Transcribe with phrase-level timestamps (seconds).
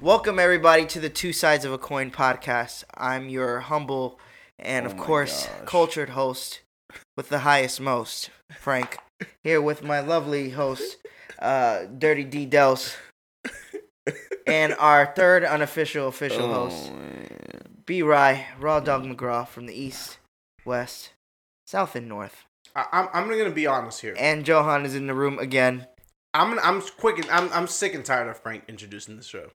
[0.00, 2.84] Welcome everybody to the Two Sides of a Coin podcast.
[2.96, 4.18] I'm your humble
[4.58, 5.56] and Oh of course gosh.
[5.66, 6.60] cultured host
[7.16, 8.98] with the highest most, Frank.
[9.44, 10.96] Here with my lovely host,
[11.38, 12.96] uh, Dirty D Dels,
[14.46, 17.28] and our third unofficial official Oh, host, man.
[17.84, 20.18] B Rye Raw Dog McGraw from the east,
[20.64, 21.10] west,
[21.66, 22.44] south, and north.
[22.74, 24.14] I, I'm I'm gonna be honest here.
[24.18, 25.86] And Johan is in the room again.
[26.32, 27.18] I'm I'm quick.
[27.18, 29.50] And, I'm I'm sick and tired of Frank introducing the show.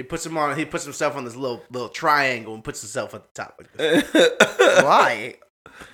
[0.00, 0.56] He puts him on.
[0.56, 3.60] He puts himself on this little little triangle and puts himself at the top.
[3.60, 4.12] Like this.
[4.82, 5.34] Why?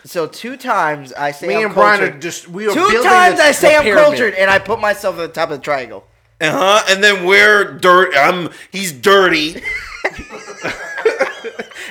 [0.05, 2.17] So two times I say Me I'm and Brian cultured.
[2.17, 4.05] are just we are Two building times this- I say the I'm pyramid.
[4.05, 6.07] cultured, and I put myself at the top of the triangle.
[6.41, 6.85] Uh-huh.
[6.89, 8.15] And then we're dirt.
[8.17, 8.51] I'm.
[8.71, 9.55] He's dirty,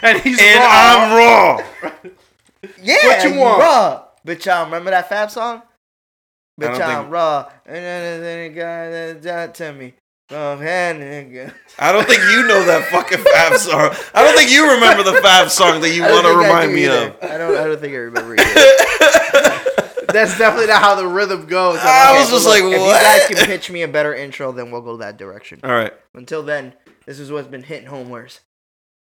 [0.01, 0.67] and he's and raw.
[0.87, 1.91] I'm raw.
[2.81, 3.59] Yeah, What you want?
[3.59, 4.05] Raw.
[4.25, 5.61] Bitch, um, remember that Fab song?
[6.59, 7.49] I Bitch, don't I'm think- raw.
[7.65, 9.93] And then then the guy that that to me.
[10.31, 11.53] Oh, From hand nigga.
[11.77, 13.95] I don't think you know that fucking Fab song.
[14.13, 17.09] I don't think you remember the Fab song that you want to remind me either.
[17.09, 17.23] of.
[17.31, 17.55] I don't.
[17.55, 18.43] I don't think I remember either.
[20.13, 21.77] That's definitely not how the rhythm goes.
[21.81, 24.15] I Okay, was just so like, look, If you guys can pitch me a better
[24.15, 25.59] intro, then we'll go that direction.
[25.63, 25.93] All right.
[26.13, 26.73] Until then,
[27.05, 28.39] this is what's been hitting homers.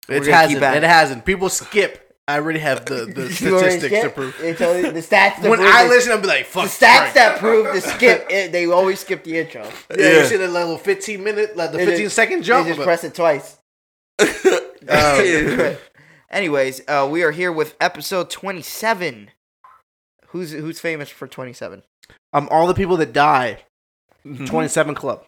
[0.09, 0.61] We're it hasn't.
[0.61, 1.25] It hasn't.
[1.25, 2.04] People skip.
[2.27, 4.35] I already have the, the statistics to prove.
[4.41, 5.47] They told you- the stats.
[5.47, 5.89] When I it.
[5.89, 7.13] listen, I'll be like, "Fuck." the stats Frank.
[7.13, 9.63] that prove the skip, it, they always skip the intro.
[9.63, 10.19] Yeah, Yeah.
[10.21, 12.67] you see the little 15 minute, like the They 15 just- second They jump.
[12.67, 13.57] just but- press it twice.
[14.87, 15.75] Um,
[16.29, 19.31] anyways, uh, we are here with episode 27.
[20.27, 21.81] Who's who's famous for 27?
[22.33, 23.63] um, all the people that die.
[24.23, 24.45] Mm-hmm.
[24.45, 25.25] 27 Club.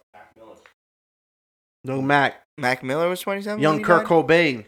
[1.83, 2.43] No Mac.
[2.57, 3.59] Mac Miller was 27.
[3.61, 4.07] Young when he Kurt died?
[4.09, 4.65] Cobain.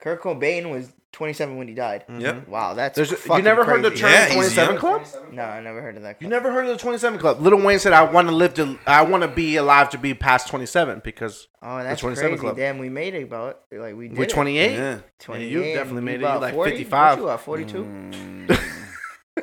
[0.00, 2.04] Kurt Cobain was 27 when he died.
[2.08, 2.48] Yep.
[2.48, 4.78] Wow, that's There's, you fucking never heard of the term Yeah, 27 young.
[4.80, 5.06] Club?
[5.32, 6.18] No, I never heard of that.
[6.18, 6.22] Club.
[6.22, 7.40] You never heard of the 27 Club?
[7.40, 10.12] Lil Wayne said, "I want to live to, I want to be alive to be
[10.12, 12.40] past 27 because Oh, that's 27 crazy.
[12.40, 12.56] Club.
[12.56, 14.18] Damn, we made it about like we did.
[14.18, 14.30] we're it.
[14.30, 14.98] 28." Yeah.
[15.20, 15.50] 28.
[15.50, 16.20] you definitely made it.
[16.22, 16.70] You're like 40?
[16.72, 17.18] 55.
[17.18, 17.84] What you at 42?
[17.84, 18.60] Mm.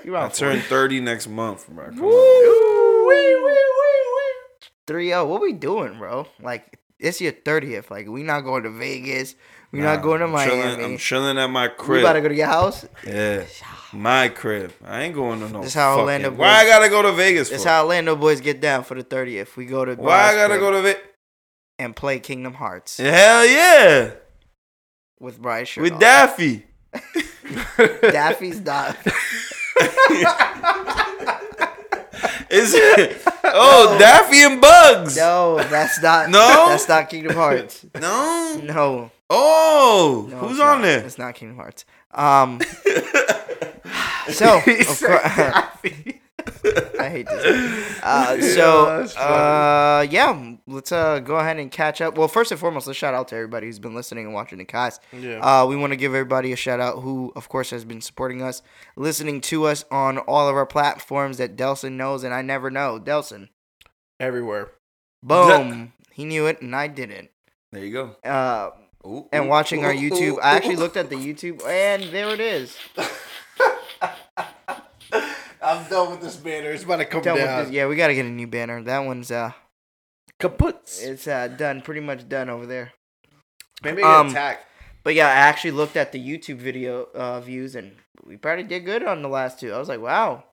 [0.05, 1.85] You I about turn 30 next month, bro.
[1.89, 2.05] Come on.
[2.05, 4.67] Woo, wee, wee, wee, wee.
[4.87, 6.27] 3 oh, what we doing, bro?
[6.41, 7.91] Like it's your 30th.
[7.91, 9.35] Like we not going to Vegas.
[9.71, 10.51] We Nah, not going to I'm Miami.
[10.61, 12.01] Chilling, I'm chilling at my crib.
[12.03, 12.85] about to go to your house.
[13.07, 13.45] Yeah,
[13.93, 14.73] my crib.
[14.83, 15.61] I ain't going to no.
[15.61, 17.53] This how fucking- Orlando Why I gotta go to Vegas for?
[17.53, 19.55] That's how Orlando boys get down for the 30th.
[19.55, 21.01] We go to Why I gotta go to Vegas?
[21.79, 24.11] and play Kingdom Hearts Hell yeah,
[25.19, 25.99] with Bryce shirt with.
[25.99, 26.65] Daffy.
[28.01, 28.97] Daffy's not.
[32.49, 33.21] Is it?
[33.45, 35.15] Oh, Daffy and Bugs.
[35.15, 36.29] No, that's not.
[36.29, 36.65] No?
[36.69, 37.85] that's not Kingdom Hearts.
[37.95, 38.59] No.
[38.61, 40.81] No, Oh, no who's on not.
[40.81, 41.05] there?
[41.05, 41.85] It's not Kingdom Hearts.
[42.11, 42.59] Um.
[44.29, 46.15] So, He of said course,
[46.99, 47.99] I hate this.
[48.03, 49.13] Uh, so, funny.
[49.17, 52.17] uh, yeah, let's uh go ahead and catch up.
[52.17, 54.63] Well, first and foremost, let's shout out to everybody who's been listening and watching the
[54.65, 55.01] cast.
[55.11, 55.39] Yeah.
[55.39, 58.41] Uh, we want to give everybody a shout out who, of course, has been supporting
[58.41, 58.61] us,
[58.95, 62.99] listening to us on all of our platforms that Delson knows and I never know.
[63.03, 63.49] Delson,
[64.19, 64.69] Everywhere.
[65.23, 67.31] boom, he knew it and I didn't.
[67.71, 68.29] There you go.
[68.29, 68.69] Uh,
[69.05, 70.79] Ooh, and ooh, watching our YouTube, ooh, I actually ooh.
[70.79, 72.77] looked at the YouTube and there it is.
[75.63, 76.71] I'm done with this banner.
[76.71, 77.71] It's about to come Done down.
[77.71, 78.81] Yeah, we gotta get a new banner.
[78.83, 79.51] That one's uh,
[80.39, 81.01] Kaputs.
[81.03, 82.93] it's uh done, pretty much done over there.
[83.83, 84.65] Maybe um, attack.
[85.03, 88.85] But yeah, I actually looked at the YouTube video uh, views, and we probably did
[88.85, 89.71] good on the last two.
[89.71, 90.43] I was like, wow,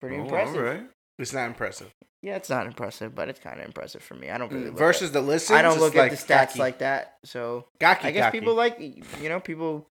[0.00, 0.56] pretty Oh, impressive.
[0.56, 0.86] all right.
[1.18, 1.92] It's not impressive.
[2.22, 4.30] Yeah, it's not impressive, but it's kind of impressive for me.
[4.30, 5.50] I don't really look Versus the At.
[5.50, 6.58] I don't look like at the stats cocky.
[6.58, 7.16] like that.
[7.24, 8.40] So Cocky, I guess cocky.
[8.40, 9.86] people like you know people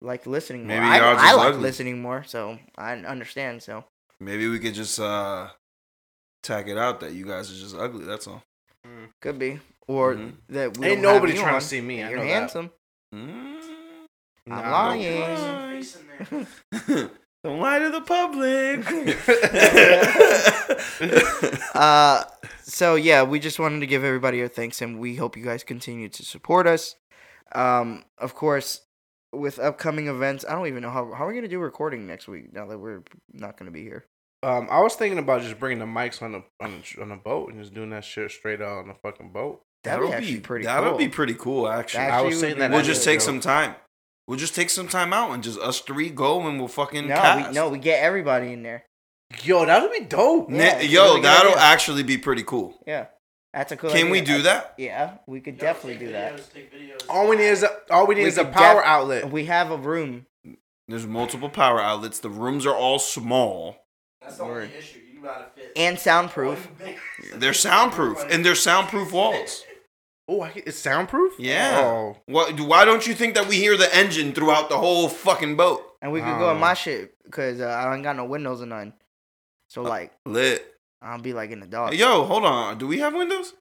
[0.00, 0.76] like listening more.
[0.80, 1.62] Maybe I, I like ugly.
[1.62, 3.62] listening more, so I understand.
[3.62, 3.84] So
[4.20, 5.48] Maybe we could just uh
[6.42, 8.04] tack it out that you guys are just ugly.
[8.04, 8.42] That's all.
[9.20, 10.34] could be or Mhm.
[10.50, 11.60] that we Ain't nobody trying on.
[11.60, 12.02] to see me.
[12.02, 12.70] I You're handsome.
[13.14, 13.60] Mm.
[14.50, 15.84] I'm Nah, lying.
[17.44, 18.84] the light of the public.
[21.74, 22.22] Uh,
[22.62, 25.64] so yeah, we just wanted to give everybody our thanks, and we hope you guys
[25.64, 26.94] continue to support us.
[27.52, 28.82] Um, of course,
[29.32, 32.28] with upcoming events, I don't even know how how are we gonna do recording next
[32.28, 33.02] week now that we're
[33.32, 34.04] not gonna be here.
[34.44, 37.16] Um, I was thinking about just bringing the mics on the on a, on a
[37.16, 39.62] boat and just doing that shit straight out on the fucking boat.
[39.82, 40.64] That'd that'll be be pretty.
[40.64, 40.98] That'll cool.
[40.98, 42.04] be pretty cool, actually.
[42.04, 43.26] That I was saying that we'll just take though.
[43.26, 43.74] some time.
[44.26, 47.14] We'll just take some time out and just us three go and we'll fucking No,
[47.14, 47.48] cast.
[47.50, 48.84] we no, we get everybody in there.
[49.42, 50.50] Yo, that'll be dope.
[50.50, 51.62] Yeah, it's Yo, really that'll idea.
[51.62, 52.74] actually be pretty cool.
[52.86, 53.06] Yeah,
[53.52, 53.90] that's a cool.
[53.90, 54.36] Can we idea.
[54.36, 54.74] do that?
[54.78, 56.40] Yeah, we could definitely do that.
[57.08, 59.30] All we need is a, all we need We is a power def- outlet.
[59.30, 60.26] We have a room.
[60.88, 62.20] There's multiple power outlets.
[62.20, 63.76] The rooms are all small.
[64.22, 65.00] That's the only issue.
[65.12, 65.72] You gotta fit.
[65.76, 66.68] And soundproof.
[67.34, 69.64] They're soundproof and they're soundproof walls.
[70.26, 71.34] Oh, I, it's soundproof.
[71.38, 71.80] Yeah.
[71.82, 72.58] Oh, What?
[72.60, 75.82] Why don't you think that we hear the engine throughout the whole fucking boat?
[76.00, 76.60] And we could go in Oh.
[76.60, 78.94] my shit because uh, I don't got no windows or none.
[79.68, 80.64] So like Lit.
[81.02, 81.92] I'll be like in the dark.
[81.94, 82.78] Yo, hold on.
[82.78, 83.52] Do we have windows?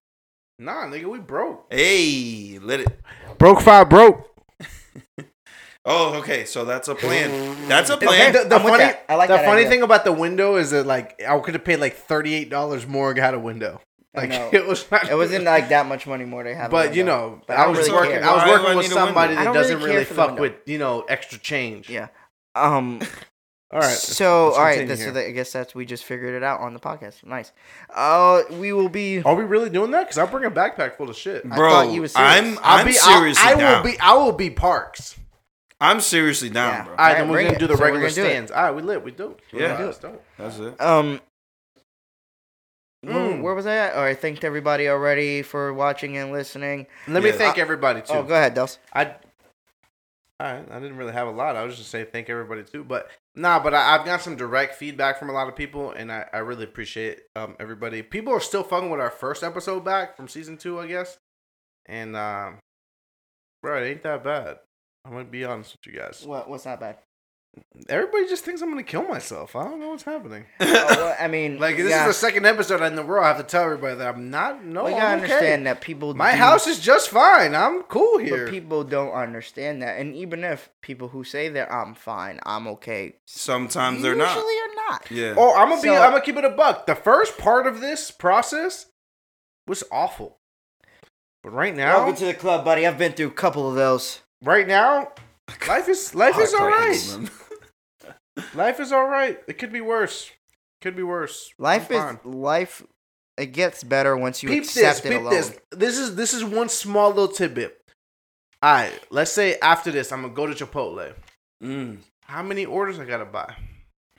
[0.59, 1.65] nah, nigga, we broke.
[1.73, 2.99] Hey, lit it.
[3.37, 4.29] Broke five broke.
[5.85, 6.45] Oh, okay.
[6.45, 7.67] So that's a plan.
[7.67, 8.05] That's a Okay.
[8.05, 8.31] plan.
[8.31, 9.03] The, the funny, that.
[9.09, 9.69] I like the that funny idea.
[9.69, 12.87] thing about the window is that like I could have paid like thirty eight dollars
[12.87, 13.81] more and got a window.
[14.15, 14.49] I Like know.
[14.53, 15.09] it was not.
[15.09, 16.69] It wasn't like that much money more to have.
[16.71, 18.11] But you know, But I don't was really working.
[18.19, 18.23] care.
[18.25, 19.05] I was working I with need a window?
[19.05, 21.89] somebody that don't really doesn't really fuck with you know extra change.
[21.89, 22.07] Yeah.
[22.55, 23.01] Um.
[23.71, 23.89] All right.
[23.89, 24.87] So let's all right.
[24.87, 25.13] This, so here.
[25.13, 27.25] that, I guess that's we just figured it out on the podcast.
[27.25, 27.51] Nice.
[27.89, 29.23] Uh, we will be.
[29.23, 30.01] Are we really doing that?
[30.01, 31.43] Because I'll bring a backpack full of shit.
[31.49, 32.31] I Bro, thought you was serious.
[32.45, 33.83] I'm I'll I'm be, seriously I, I down.
[33.83, 33.99] will be.
[33.99, 35.15] I will be Parks.
[35.81, 36.83] I'm seriously down, Yeah.
[36.83, 36.91] bro.
[36.91, 37.59] All right, Alright, then we're gonna it.
[37.59, 38.25] do the So regular gonna do it.
[38.29, 38.51] stands.
[38.51, 39.03] All right, we lit.
[39.03, 39.35] We do.
[39.51, 39.83] Yeah.
[39.83, 40.21] let's do it.
[40.37, 40.79] That's it.
[40.79, 41.19] Um.
[43.03, 43.41] Where, Mm.
[43.41, 43.95] where was I at?
[43.95, 44.17] All right.
[44.17, 46.87] Thanked everybody already for watching and listening.
[47.07, 47.35] Let me Yeah.
[47.35, 48.13] thank everybody too.
[48.13, 48.79] Oh, go ahead, Dels.
[48.93, 49.05] I,
[50.39, 51.55] all right, I didn't really have a lot.
[51.55, 54.75] I was just saying thank everybody too, but nah, but I, I've got some direct
[54.75, 58.01] feedback from a lot of people, and I, I really appreciate um everybody.
[58.01, 61.17] People are still fucking with our first episode back from season two, I guess,
[61.85, 62.59] and um,
[63.61, 64.59] bro, it ain't that bad.
[65.05, 66.23] I'm gonna be honest with you guys.
[66.25, 66.49] What?
[66.49, 66.97] What's not bad?
[67.87, 69.55] Everybody just thinks I'm gonna kill myself.
[69.55, 70.45] I don't know what's happening.
[70.59, 73.23] oh, well, I mean, Like this yeah, is the second episode in the row.
[73.23, 74.63] I have to tell everybody that I'm not.
[74.63, 75.13] No, we gotta okay.
[75.13, 76.13] understand that people.
[76.15, 77.53] My do- house is just fine.
[77.53, 78.45] I'm cool here.
[78.45, 82.67] But people don't understand that, and even if people who say that I'm fine, I'm
[82.69, 84.35] okay, Sometimes they're not.
[84.35, 85.11] usually are not.
[85.11, 85.33] Yeah.
[85.37, 85.89] Oh, I'm gonna be.
[85.89, 86.87] I'm gonna keep it a buck.
[86.87, 88.87] The first part of this process
[89.67, 90.39] was awful,
[91.43, 92.87] but right now, Welcome to the club, buddy.
[92.87, 94.21] I've been through a couple of those.
[94.41, 95.11] right now,
[95.67, 97.29] life is life is all right.
[98.55, 99.39] Life is all right.
[99.47, 100.31] It could be worse.
[100.81, 101.53] Could be worse.
[101.59, 102.19] Life I'm is fine.
[102.33, 102.83] life.
[103.37, 104.75] It gets better once you Peep this.
[104.75, 105.33] accept it Peep alone.
[105.33, 105.59] this.
[105.71, 107.79] This is this is one small little tidbit.
[108.63, 108.91] All right.
[109.11, 111.13] Let's say after this, I'm gonna go to Chipotle.
[111.63, 111.99] Mm.
[112.23, 113.53] How many orders I gotta buy?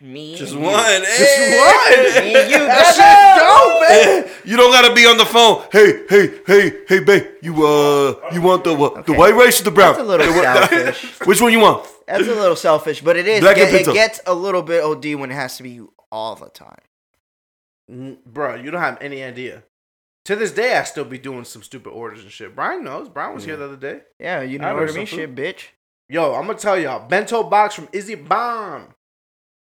[0.05, 0.62] Me, Just one.
[0.62, 1.06] you.
[1.17, 2.25] Just one.
[2.25, 2.95] Me and you, That
[3.89, 4.21] brother.
[4.21, 4.43] shit's dope, man.
[4.45, 5.65] You don't gotta be on the phone.
[5.73, 7.27] Hey, hey, hey, hey, babe.
[7.41, 9.06] You uh, you want the what?
[9.06, 9.95] The white rice or the brown?
[9.95, 11.21] That's a little selfish.
[11.27, 11.89] Which one you want?
[12.06, 13.41] That's a little selfish, but it is.
[13.41, 15.95] Black and Get- it gets a little bit OD when it has to be you
[16.12, 16.77] all the time.
[17.91, 19.62] N- Bro, you don't have any idea.
[20.27, 22.55] To this day, I still be doing some stupid orders and shit.
[22.55, 23.09] Brian knows.
[23.09, 24.00] Brian was here the other day.
[24.21, 25.69] Yeah, you know what I ordered mean, shit, bitch.
[26.11, 28.89] Yo, I'm gonna tell y'all, bento box from Izzy Bomb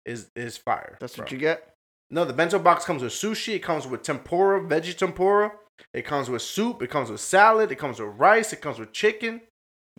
[0.07, 0.97] is is fire.
[1.01, 1.25] That's bro.
[1.25, 1.73] what you get.
[2.11, 3.55] No, the bento box comes with sushi.
[3.57, 5.53] It comes with tempura, veggie tempura.
[5.93, 6.81] It comes with soup.
[6.83, 7.71] It comes with salad.
[7.73, 8.53] It comes with rice.
[8.53, 9.41] It comes with chicken.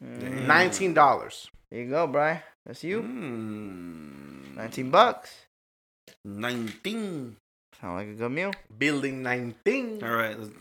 [0.04, 1.50] Mm, Nineteen dollars.
[1.70, 2.44] There you go, Bry.
[2.66, 3.02] That's you.
[3.02, 4.56] Mm.
[4.56, 5.34] Nineteen bucks.
[6.24, 7.38] Nineteen.
[7.80, 8.52] Sound like a good meal.
[8.78, 10.04] Building nineteen.
[10.04, 10.38] All right.
[10.40, 10.52] let's-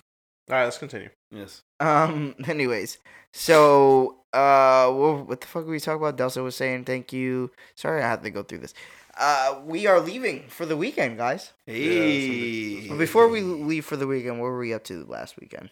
[0.51, 1.11] All right, let's continue.
[1.31, 1.63] Yes.
[1.81, 2.35] Um.
[2.47, 2.99] Anyways,
[3.33, 6.17] so uh, what, what the fuck were we talking about?
[6.17, 7.51] Delsa was saying thank you.
[7.75, 8.75] Sorry, I had to go through this.
[9.19, 11.53] Uh, we are leaving for the weekend, guys.
[11.67, 12.87] Hey.
[12.89, 15.71] But before we leave for the weekend, what were we up to last weekend?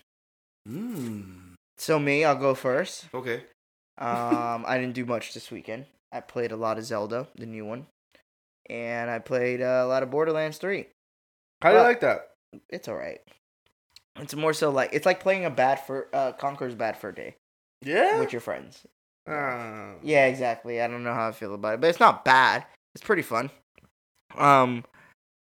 [0.68, 1.54] Mm.
[1.76, 3.06] So me, I'll go first.
[3.12, 3.42] Okay.
[3.98, 5.86] Um, I didn't do much this weekend.
[6.12, 7.86] I played a lot of Zelda, the new one,
[8.70, 10.86] and I played uh, a lot of Borderlands Three.
[11.60, 12.30] How do you like that?
[12.70, 13.20] It's all right.
[14.20, 17.34] It's more so like it's like playing a bad for uh, Conker's Bad Fur Day
[17.82, 18.20] Yeah.
[18.20, 18.86] with your friends.
[19.28, 20.80] Uh, Yeah, exactly.
[20.80, 22.64] I don't know how I feel about it, but it's not bad.
[22.94, 23.50] It's pretty fun.
[24.36, 24.84] Um,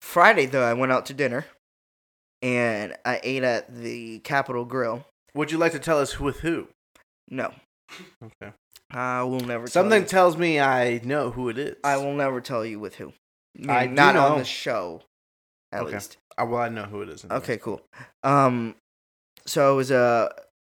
[0.01, 1.47] Friday though, I went out to dinner,
[2.43, 5.05] and I ate at the Capital Grille.
[5.35, 6.69] Would you like to tell us with who?
[7.31, 7.53] No,
[8.23, 8.53] Okay.
[8.91, 9.67] I will never.
[9.67, 11.77] Something Tell tells me I know who it is.
[11.85, 13.13] I will never tell you with who.
[13.69, 14.33] I do not know.
[14.33, 15.03] on the show,
[15.73, 15.95] at Okay.
[15.95, 16.17] least.
[16.41, 17.25] Uh, well, I know who it is.
[17.31, 17.83] Okay, cool.
[18.23, 18.77] Um,
[19.45, 20.29] so it was uh,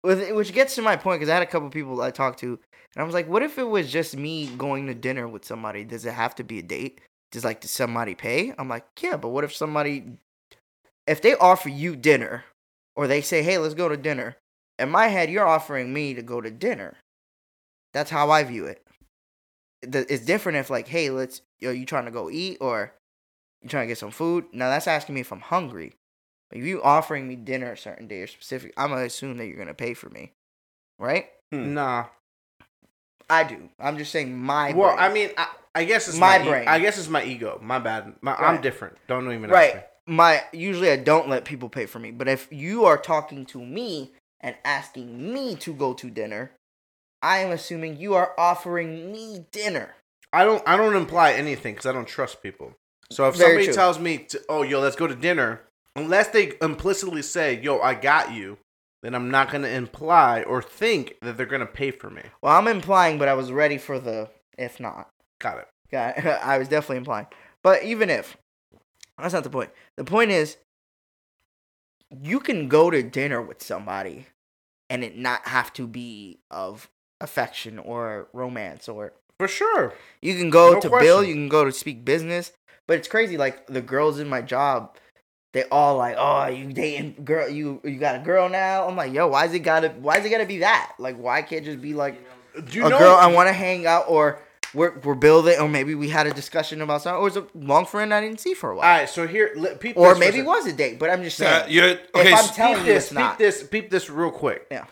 [0.02, 2.58] with which gets to my point because I had a couple people I talked to,
[2.94, 5.84] and I was like, what if it was just me going to dinner with somebody?
[5.84, 7.00] Does it have to be a date?
[7.32, 8.52] Does like does somebody pay?
[8.58, 10.04] I'm like, yeah, but what if somebody,
[11.06, 12.44] if they offer you dinner,
[12.96, 14.36] or they say, hey, let's go to dinner.
[14.78, 16.96] In my head, you're offering me to go to dinner.
[17.94, 18.82] That's how I view it.
[19.82, 22.92] It's different if like, hey, let's, yo, you trying to go eat or
[23.62, 24.46] you trying to get some food?
[24.52, 25.94] Now that's asking me if I'm hungry.
[26.50, 29.46] But if you offering me dinner a certain day or specific, I'm gonna assume that
[29.46, 30.32] you're gonna pay for me,
[30.98, 31.26] right?
[31.52, 31.74] Hmm.
[31.74, 32.06] Nah.
[33.28, 33.68] I do.
[33.78, 34.72] I'm just saying my.
[34.72, 34.98] Well, brain.
[35.10, 36.68] I mean, I, I guess it's My my, e- brain.
[36.68, 37.58] I guess it's my ego.
[37.62, 38.14] My bad.
[38.20, 38.42] My, Right.
[38.54, 38.96] I'm different.
[39.06, 39.54] Don't even ask me.
[39.54, 39.86] right.
[40.06, 43.64] My usually I don't let people pay for me, but if you are talking to
[43.64, 46.50] me and asking me to go to dinner,
[47.22, 49.94] I am assuming you are offering me dinner.
[50.32, 50.62] I don't.
[50.66, 52.72] I don't imply anything because I don't trust people.
[53.12, 53.74] So if Very somebody true.
[53.74, 55.60] tells me, to, "Oh, yo, let's go to dinner,"
[55.96, 58.58] unless they implicitly say, "Yo, I got you,"
[59.02, 62.22] then I'm not gonna imply or think that they're gonna pay for me.
[62.42, 65.10] Well, I'm implying, but I was ready for the if not.
[65.40, 65.68] Got it.
[65.92, 67.26] Yeah, I was definitely implying.
[67.62, 68.36] But even if,
[69.18, 69.70] that's not the point.
[69.96, 70.56] The point is,
[72.22, 74.26] you can go to dinner with somebody
[74.88, 76.88] and it not have to be of
[77.20, 79.94] affection or romance or For sure.
[80.20, 81.06] you can go No to question.
[81.06, 82.52] bill, you can go to speak business.
[82.88, 84.96] But it's crazy, like the girls in my job,
[85.52, 88.86] they all like, oh, you dating girl, you you got a girl now.
[88.86, 90.92] I'm like, yo, why is it gotta, why is it gotta be that?
[90.98, 92.20] Like, why can't it just be like
[92.68, 92.98] Do you a know?
[92.98, 94.38] girl I want to hang out, or
[94.74, 97.84] we're we're building, or maybe we had a discussion about something, or it's a long
[97.86, 99.08] friend I didn't see for a while, All right.
[99.08, 100.98] So here, li- peep or maybe it was a date.
[101.00, 103.18] But I'm just saying, you're, if okay, I'm s- telling peep you this, it's peep
[103.18, 104.66] not, this, peep this real quick.
[104.70, 104.84] Yeah.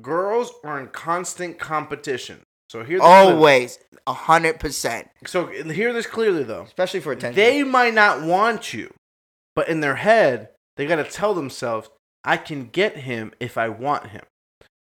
[0.00, 2.40] Girls are in constant competition.
[2.68, 6.62] So here, always a hundred percent, So hear this clearly though.
[6.62, 7.36] especially for attention.
[7.36, 8.92] They might not want you,
[9.56, 11.88] but in their head, they got to tell themselves,
[12.22, 14.22] I can get him if I want him.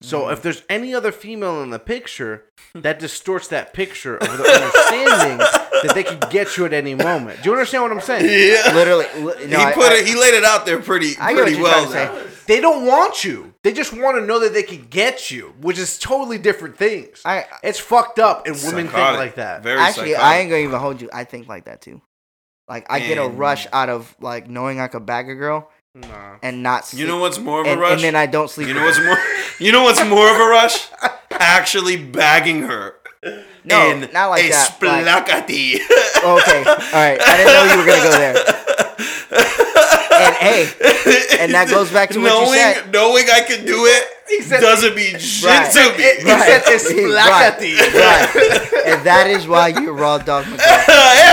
[0.02, 0.34] So Mhm.
[0.34, 5.38] if there's any other female in the picture, that distorts that picture of the understanding
[5.40, 7.42] that they can get you at any moment.
[7.44, 8.26] Do you understand what I'm saying?
[8.66, 8.74] yeah.
[8.74, 10.08] literally, li- no, he I- put I- it.
[10.08, 11.90] He laid it out there pretty, I pretty well.
[11.92, 12.16] now.
[12.48, 13.54] They don't want you.
[13.64, 17.22] They just want to know that they can get you, which is totally different things.
[17.26, 19.62] I It's fucked up, and women think like that.
[19.64, 20.26] Very actually, psychotic.
[20.26, 21.10] I ain't gonna even hold you.
[21.14, 22.02] I think like that too.
[22.70, 25.70] Like I get a And- rush out of like knowing I could bag a girl
[25.96, 26.36] Nah.
[26.44, 26.86] and not.
[26.86, 27.02] Sleep.
[27.02, 27.94] You know what's more of a and, rush?
[27.94, 28.68] and then I don't sleep.
[28.68, 29.06] you know with what's her.
[29.06, 29.18] more?
[29.60, 30.88] You know what's more of a rush?
[31.32, 32.96] Actually bagging her.
[33.66, 35.76] No, in not like a that, like- splacati.
[35.76, 37.20] Okay, all right.
[37.20, 38.36] I didn't know you were gonna go there.
[40.20, 40.64] And hey,
[41.40, 42.92] and that goes back to what you knowing, said.
[42.92, 45.72] Knowing I can do it said- doesn't mean shit Right.
[45.72, 46.04] to me.
[46.04, 47.76] He said it's right, splacati.
[47.94, 48.86] right.
[48.88, 50.58] And that is why you're raw dog McGraw.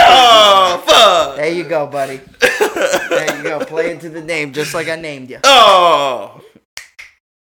[0.09, 1.37] oh, fuck.
[1.37, 2.21] There you go, buddy.
[2.41, 3.65] There you go.
[3.65, 5.39] Play into the name, just like I named you.
[5.45, 6.41] Oh.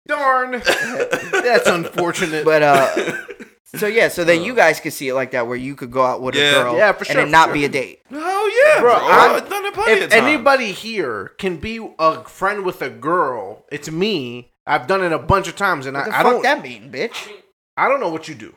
[0.07, 0.51] Darn.
[1.31, 2.43] That's unfortunate.
[2.43, 2.95] But uh,
[3.75, 4.55] so yeah, so then you uh.
[4.55, 6.49] guys could see it like that, where you could go out with Yeah.
[6.49, 7.53] a girl, Yeah, for sure, and it for not sure.
[7.53, 8.01] be a date.
[8.11, 9.07] Oh yeah, Bro, bro.
[9.07, 10.23] I'm- I've done it plenty of if times.
[10.23, 14.51] anybody here can be a friend with a girl, it's me.
[14.67, 16.41] I've done it a bunch of times, and What the I, I fuck don't.
[16.43, 17.27] that mean, bitch?
[17.77, 18.55] I don't know what you do.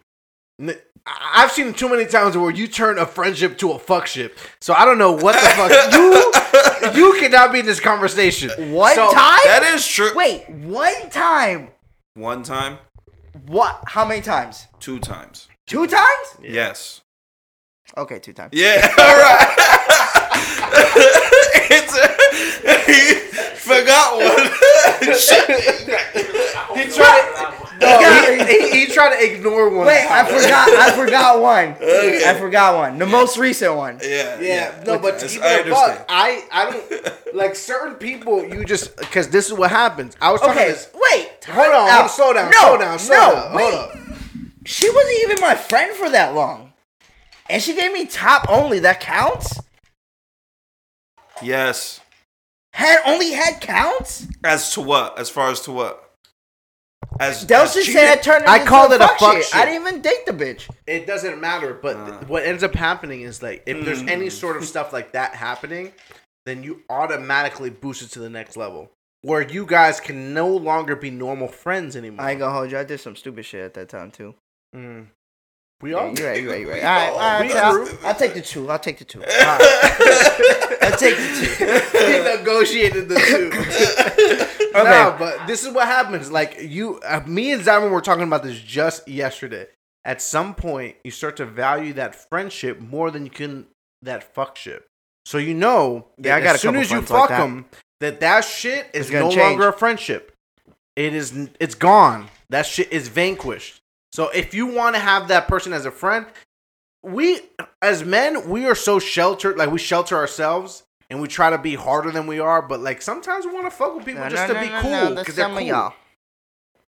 [0.60, 0.76] N-
[1.06, 4.38] I- I've seen too many times where you turn a friendship to a fuck ship.
[4.60, 5.92] So I don't know what the fuck
[6.94, 7.02] you.
[7.02, 8.72] You cannot be in this conversation.
[8.72, 9.38] One So- time?
[9.44, 10.10] that is true.
[10.14, 11.68] Wait, one time?
[12.14, 12.78] One time,
[13.46, 13.82] What?
[13.86, 14.66] How many times?
[14.80, 15.48] two times.
[15.66, 16.36] Two times?
[16.42, 17.00] Yes.
[17.96, 18.50] Okay, two times.
[18.52, 18.88] Yeah.
[18.98, 19.56] All right.
[21.70, 21.94] it's
[22.86, 23.14] he
[23.58, 24.48] forgot one.
[26.74, 27.54] He tried.
[27.82, 27.86] To,
[28.38, 29.86] no, he, he, he tried to ignore one.
[29.86, 30.68] Wait, I forgot.
[30.68, 31.76] I forgot one.
[31.80, 32.98] I forgot one.
[32.98, 33.98] The most recent one.
[34.02, 34.40] Yeah.
[34.40, 36.06] Yeah, no, but to Yes, keep I it a buck, understand.
[36.08, 38.44] I I don't like certain people.
[38.44, 40.16] You just because this is what happens.
[40.20, 40.90] I was talking Okay, to this.
[40.94, 41.30] wait.
[41.46, 42.06] Hold on, time hold on, out.
[42.10, 43.54] slow down, No, slow down, slow no, down.
[43.56, 43.74] wait.
[43.74, 43.98] Hold up.
[44.64, 46.72] She wasn't even my friend for that long,
[47.50, 48.78] and she gave me top only.
[48.78, 49.58] That counts.
[51.42, 52.00] Yes.
[52.74, 54.26] Had only had counts.
[54.44, 55.18] As to what?
[55.18, 56.01] As far as to what?
[57.22, 59.34] As Delson as said I turned it I into called a it a fuck fuck
[59.36, 59.44] shit.
[59.44, 59.54] shit.
[59.56, 60.68] I didn't even date the bitch.
[60.86, 62.18] It doesn't matter, but Uh.
[62.18, 64.32] th- what ends up happening is like if there's any Mm.
[64.32, 65.92] sort of stuff like that happening,
[66.46, 68.90] then you automatically boost it to the next level
[69.22, 72.24] where you guys can no longer be normal friends anymore.
[72.26, 72.78] I ain't gonna hold you.
[72.78, 74.34] I did some stupid shit at that time too.
[74.74, 75.06] Mm.
[75.82, 76.40] We Yeah, all you're right.
[76.42, 76.60] You're right.
[76.60, 76.82] You're right.
[76.84, 77.10] All right.
[77.10, 77.56] all- right.
[77.56, 78.06] I'll.
[78.08, 78.70] I'll take the two.
[78.70, 79.20] I'll take the two.
[79.20, 80.78] All right.
[80.82, 81.98] I'll take the two.
[81.98, 84.48] he negotiated the two.
[84.72, 84.84] Okay.
[84.84, 86.32] No, but this is what happens.
[86.32, 89.66] Like you, uh, me and Simon were talking about this just yesterday.
[90.06, 93.66] At some point, you start to value that friendship more than you can
[94.00, 94.82] that fuck shit.
[95.26, 97.40] So you know, Yeah, I got as soon as you friends like fuck that.
[97.40, 97.66] them,
[98.00, 99.36] that that shit is no change.
[99.42, 100.32] longer a friendship.
[100.96, 101.50] It is.
[101.60, 102.28] It's gone.
[102.48, 103.81] That shit is vanquished.
[104.12, 106.26] So if you want to have that person as a friend,
[107.02, 107.40] we
[107.80, 109.56] as men we are so sheltered.
[109.56, 110.84] Like we shelter ourselves.
[111.10, 113.70] And we try to be harder than we are, but like sometimes we want to
[113.70, 115.60] fuck with people No, just no, to no, be no, cool no, because they're cool.
[115.60, 115.92] y'all.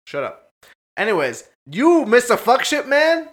[0.07, 0.51] Shut up.
[0.95, 2.37] Anyways, you Mr.
[2.37, 3.27] Fuck shit man,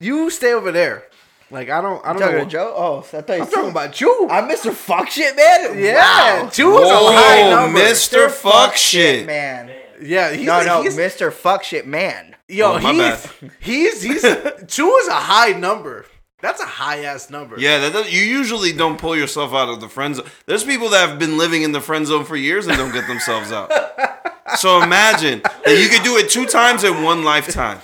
[0.00, 1.04] you stay over there.
[1.50, 2.44] Like I don't, I don't talking know.
[2.46, 2.72] Joe?
[2.74, 4.26] Oh, I thought you I'm talking about you.
[4.30, 4.72] I'm Mr.
[4.72, 5.78] Fuck Shit Man.
[5.78, 6.48] yeah, Wow.
[6.48, 7.78] two is a Whoa, high number.
[7.80, 8.30] Mr.
[8.30, 9.26] Fuck shit.
[9.26, 9.70] man.
[10.00, 11.30] Yeah, he's, no, no, he's, Mr.
[11.30, 12.31] Fuck Shit Man.
[12.52, 13.16] Yo, Oh, my
[13.60, 14.22] he's, he's, he's,
[14.68, 16.06] two is a high number.
[16.40, 17.58] That's a high ass number.
[17.58, 20.26] Yeah, that does, you usually don't pull yourself out of the friend zone.
[20.46, 23.06] There's people that have been living in the friend zone for years and don't get
[23.08, 23.70] themselves out.
[24.58, 27.78] So imagine that you could do it two times in one lifetime.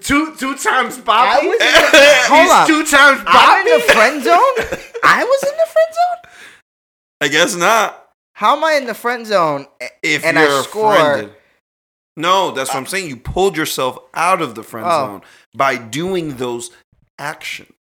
[0.00, 1.46] two, two times I Bobby.
[1.48, 1.90] was in the,
[2.28, 2.66] hold he's on.
[2.68, 4.80] two times I'm in the friend zone.
[5.02, 6.30] I was in the friend zone.
[7.22, 8.08] I guess not.
[8.34, 9.66] How am I in the friend zone?
[9.80, 11.32] Eh, if And you're I score- friended.
[12.20, 13.08] No, that's what I'm saying.
[13.08, 15.06] You pulled yourself out of the friend Oh.
[15.06, 15.22] zone
[15.54, 16.70] by doing those
[17.18, 17.74] actions.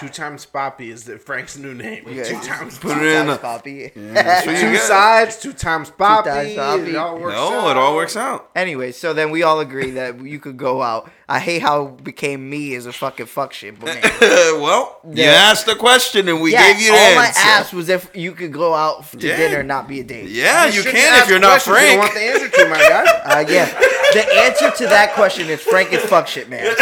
[0.00, 2.04] Two times Poppy is the Frank's new name.
[2.08, 2.78] Yeah, two times.
[2.78, 3.26] Put it in.
[3.26, 3.92] Times a- Poppy.
[3.94, 6.30] that's what you Two sides, two times Poppy.
[6.30, 6.90] times Poppy.
[6.92, 7.70] It all works No, out.
[7.72, 8.50] it all works out.
[8.56, 11.10] Anyway, so then we all agree that you could go out.
[11.28, 14.02] I hate how it became me as a fucking fuck shit, but man.
[14.60, 17.40] well, you asked the question and we yeah, gave you the all answer.
[17.40, 19.36] I asked was if you could go out to Yeah.
[19.36, 20.30] dinner and not be a date.
[20.30, 22.78] yeah, you shouldn't can if you're not questions you don't want the answer to, my
[22.78, 23.04] guy.
[23.30, 23.66] Uh, yeah.
[24.12, 26.74] The answer to that question is Frank is fuck shit, man.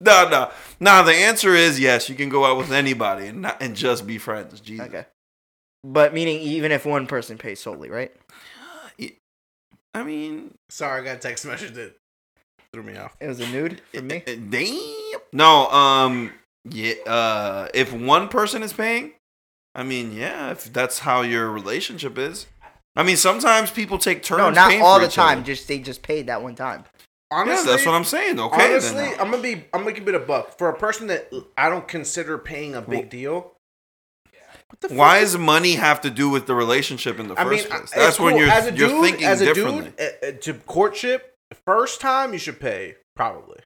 [0.00, 1.04] No, no, no.
[1.04, 2.08] The answer is yes.
[2.08, 4.60] You can go out with anybody and not and just be friends.
[4.60, 4.86] Jesus.
[4.86, 5.06] Okay.
[5.82, 8.12] But meaning even if one person pays solely, right?
[9.94, 11.94] I mean, Sorry, I got a text message that
[12.72, 13.14] threw me off.
[13.20, 14.22] It was a nude for me.
[14.26, 15.20] eh, damn.
[15.32, 16.32] No, um,
[16.68, 16.94] yeah.
[17.06, 19.12] Uh, if one person is paying,
[19.74, 20.50] I mean, yeah.
[20.50, 22.46] If that's how your relationship is,
[22.96, 24.38] I mean, sometimes people take turns.
[24.38, 25.38] No, not paying all for the time.
[25.38, 25.46] other.
[25.46, 26.84] Just they just paid that one time.
[27.30, 28.38] Yeah, Honestly, that's what I'm saying.
[28.38, 29.20] Okay, honestly, then.
[29.20, 29.64] I'm gonna be.
[29.72, 32.80] I'm gonna give it a buck for a person that I don't consider paying a
[32.82, 33.52] big deal.
[34.68, 37.44] What the Why fuck does money have to do with the relationship in the I
[37.44, 37.82] first mean, place?
[37.82, 39.92] it's That's when you're as a you're dude, thinking as a differently.
[39.96, 41.34] dude uh, uh, to courtship.
[41.66, 43.60] First time you should pay probably,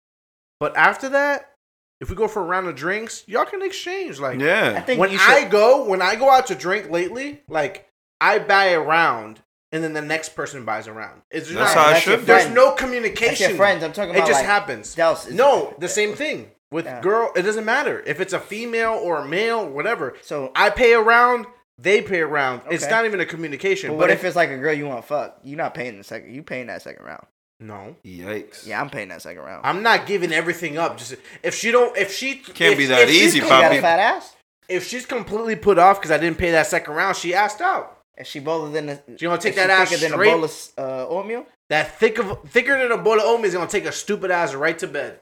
[0.61, 1.55] but after that,
[2.01, 4.21] if we go for a round of drinks, y'all can exchange.
[4.21, 6.55] Like, yeah, I yeah, think when you should, I go, when I go out to
[6.55, 7.89] drink lately, like
[8.21, 9.41] I buy a round
[9.73, 11.23] and then the next person buys around.
[11.31, 12.27] It's That's not, how it that's your should be.
[12.27, 12.55] There's friend.
[12.55, 13.49] no That's communication.
[13.51, 13.85] your friends.
[13.85, 14.95] I'm talking It about just like, happens.
[14.95, 17.01] Dels is- No, the same thing with Yeah.
[17.01, 17.33] girl.
[17.37, 20.15] It doesn't matter if it's a female or a male, whatever.
[20.23, 21.47] So, I pay around,
[21.79, 22.61] they pay around.
[22.61, 22.73] round.
[22.73, 22.91] It's Okay.
[22.93, 23.91] not even a communication.
[23.91, 25.39] but But, what if, if it's like a girl you want to fuck?
[25.45, 26.35] You're not paying the second.
[26.35, 27.27] You paying that second round?
[27.61, 28.67] no, yikes.
[28.67, 29.67] Yeah, I'm paying that second round.
[29.67, 30.97] I'm not giving everything up.
[30.97, 33.65] Just if she don't, if she Can't if- be that if she's easy, you got
[33.65, 33.79] Poppy.
[33.79, 34.35] a fat ass?
[34.69, 37.98] If she's completely put off because I didn't pay that second round, she asked out.
[38.19, 39.01] Is she bolder than a?
[39.07, 41.47] You gonna take is she that ass thicker than a bowl of uh, oatmeal?
[41.71, 44.55] That thick of thicker than a bowl of oatmeal is gonna take a stupid ass
[44.55, 45.21] right to bed.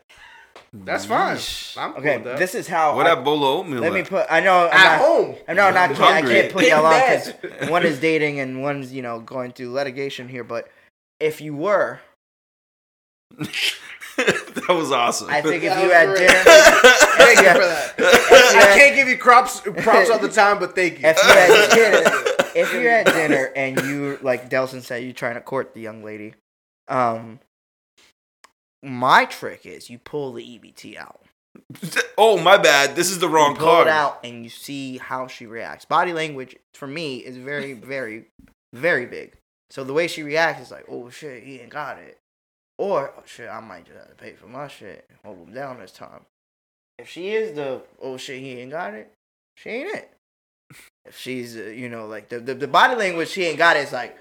[0.73, 1.37] That's fine.
[1.37, 1.77] Yeesh.
[1.79, 2.39] I'm cool Okay, with that.
[2.39, 2.97] this is how.
[2.97, 3.81] What I, that bowl of oatmeal?
[3.81, 4.09] let me at?
[4.09, 4.27] put.
[4.31, 4.67] I know.
[4.67, 5.35] I'm at not, home.
[5.49, 5.71] I know.
[5.71, 5.77] Not.
[5.77, 6.35] I'm Can't, I hungry.
[6.41, 7.39] can't put In y'all on bed.
[7.43, 10.45] because one is dating and one's you know going through litigation here.
[10.45, 10.69] But
[11.21, 12.01] if you were,
[13.39, 15.29] that was awesome.
[15.31, 16.19] I think if That you was had great.
[16.19, 16.33] dinner,
[17.17, 17.95] Thank you for that.
[17.99, 18.73] Yeah.
[18.73, 21.09] I can't give you props props all the time, but thank you.
[21.09, 22.26] if you had dinner,
[22.57, 26.03] if you're at dinner and you like Delson said, you're trying to court the young
[26.03, 26.35] lady.
[26.89, 27.41] Um,
[28.83, 31.21] my trick is you pull the EBT out.
[32.19, 32.97] oh my bad.
[32.97, 33.87] This is the wrong you pull card.
[33.87, 35.85] it out and you see how she reacts.
[35.85, 38.27] Body language for me is very, very,
[38.73, 39.35] very big.
[39.71, 42.19] So the way she reacts is like, oh shit, he ain't got it.
[42.79, 45.09] Or oh, shit, I might just have to pay for my shit.
[45.25, 46.21] Hold him down this time.
[46.99, 49.13] If she is the oh shit, he ain't got it,
[49.57, 50.16] she ain't it.
[51.09, 53.93] If she's uh, you know like the, the the body language she ain't got is
[53.93, 54.17] like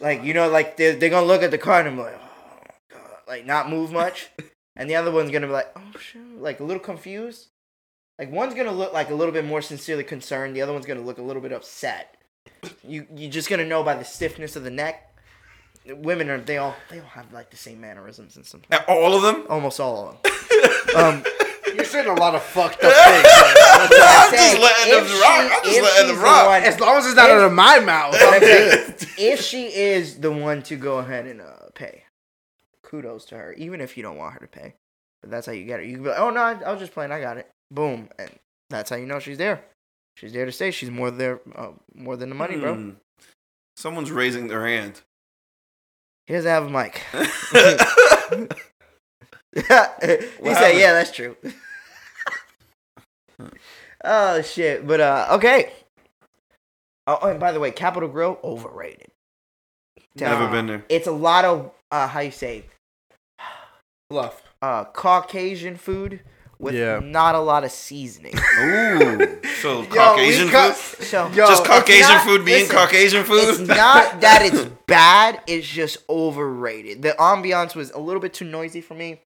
[0.00, 2.66] like you know like they're, they're gonna look at the card and be like oh
[2.92, 4.28] god like not move much,
[4.76, 7.48] and the other one's gonna be like oh shit like a little confused.
[8.18, 11.00] Like one's gonna look like a little bit more sincerely concerned, the other one's gonna
[11.00, 12.16] look a little bit upset.
[12.86, 15.10] You you're just gonna know by the stiffness of the neck.
[15.86, 19.22] Women are they all they all have like the same mannerisms and some All of
[19.22, 19.44] them?
[19.50, 20.32] almost all of them.
[20.96, 21.24] Um,
[21.74, 23.22] You're saying a lot of fucked up things.
[23.22, 23.88] man.
[24.06, 25.40] I'm just letting if them rock.
[25.42, 26.46] she- I'm just letting them rock.
[26.46, 29.06] one- As long as it's not If- out of my mouth, I'm good.
[29.18, 32.04] if she is the one to go ahead and uh, pay,
[32.82, 33.52] kudos to her.
[33.54, 34.74] Even if you don't want her to pay,
[35.20, 35.84] but that's how you get her.
[35.84, 37.12] You can be like, oh no, I, I was just playing.
[37.12, 37.48] I got it.
[37.70, 38.30] Boom, and
[38.70, 39.64] that's how you know she's there.
[40.16, 40.70] She's there to stay.
[40.70, 42.74] She's more there, uh, more than the money, bro.
[42.74, 42.90] Hmm.
[43.76, 45.00] Someone's raising their hand.
[46.26, 47.02] He doesn't have a mic.
[49.54, 51.36] He said, "Yeah, that's true."
[54.04, 54.86] oh shit!
[54.86, 55.72] But uh, okay.
[57.06, 59.08] Oh, and by the way, Capital Grille overrated.
[60.16, 60.84] Never been there.
[60.88, 62.64] It's a lot of uh, how you say
[64.10, 64.42] Bluff.
[64.62, 66.20] uh, Caucasian food
[66.58, 67.00] with Yeah.
[67.02, 68.32] not a lot of seasoning.
[68.60, 69.38] Ooh.
[69.60, 71.04] So Yo, Caucasian cut- food?
[71.06, 73.48] So Yo, Just Caucasian not- food being listen, Caucasian food?
[73.48, 75.40] it's not that it's bad.
[75.46, 77.02] It's just overrated.
[77.02, 79.20] The ambiance was a little bit too noisy for me.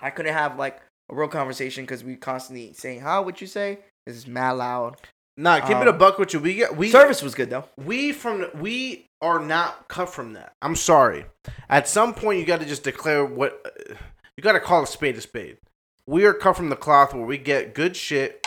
[0.00, 0.80] I couldn't have like
[1.10, 4.96] a real conversation because we constantly saying, "How would you say?" This is mad loud.
[5.36, 6.40] Nah, keep it Um, a buck with you.
[6.40, 7.64] We get we Service was good though.
[7.76, 10.52] we from we are not cut from that.
[10.62, 11.26] I'm sorry.
[11.68, 13.94] At some point, you got to just declare what uh,
[14.36, 15.56] you got to call a spade a spade.
[16.06, 18.46] We are cut from the cloth where we get good shit.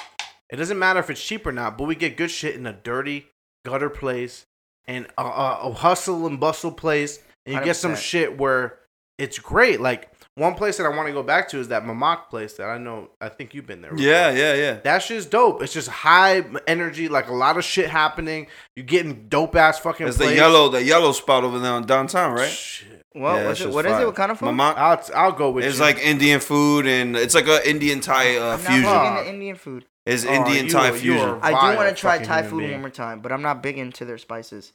[0.49, 2.73] It doesn't matter if it's cheap or not, but we get good shit in a
[2.73, 3.27] dirty
[3.65, 4.45] gutter place
[4.86, 8.79] and a, a, a hustle and bustle place, and you get some shit where
[9.17, 9.81] it's great.
[9.81, 12.69] Like one place that I want to go back to is that Mamak place that
[12.69, 13.10] I know.
[13.19, 13.91] I think you've been there.
[13.91, 14.06] before.
[14.06, 14.73] Yeah, yeah, yeah.
[14.84, 15.62] That shit's dope.
[15.63, 18.47] It's just high energy, like a lot of shit happening.
[18.76, 20.08] You're getting dope ass fucking.
[20.08, 22.50] It's the yellow, the yellow spot over there on downtown, right?
[22.50, 23.02] Shit.
[23.15, 24.02] Well, Yeah, what's that it, shit's what is fire.
[24.04, 24.06] it?
[24.06, 24.45] What kind of food?
[24.52, 25.82] Mama- I'll I'll go with It's you.
[25.84, 28.84] like Indian food, and it's like a Indian Thai uh, I'm fusion.
[28.84, 29.17] not big fusion.
[29.17, 29.86] into Indian food.
[30.06, 31.39] It's Oh, Indian you Thai are- you fusion.
[31.41, 32.71] I do want to try Thai food being.
[32.73, 34.71] one more time, but I'm not big into their spices.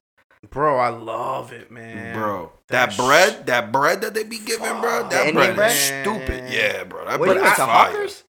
[0.50, 0.78] Bro.
[0.78, 2.14] I love it, man.
[2.16, 5.70] Bro, That that, sh- bread, that bread that they be giving, bro, that bread, bread?
[5.72, 6.52] is stupid.
[6.52, 7.90] Yeah, bro, that What bread are you is into fire.
[7.92, 8.24] Hawkers?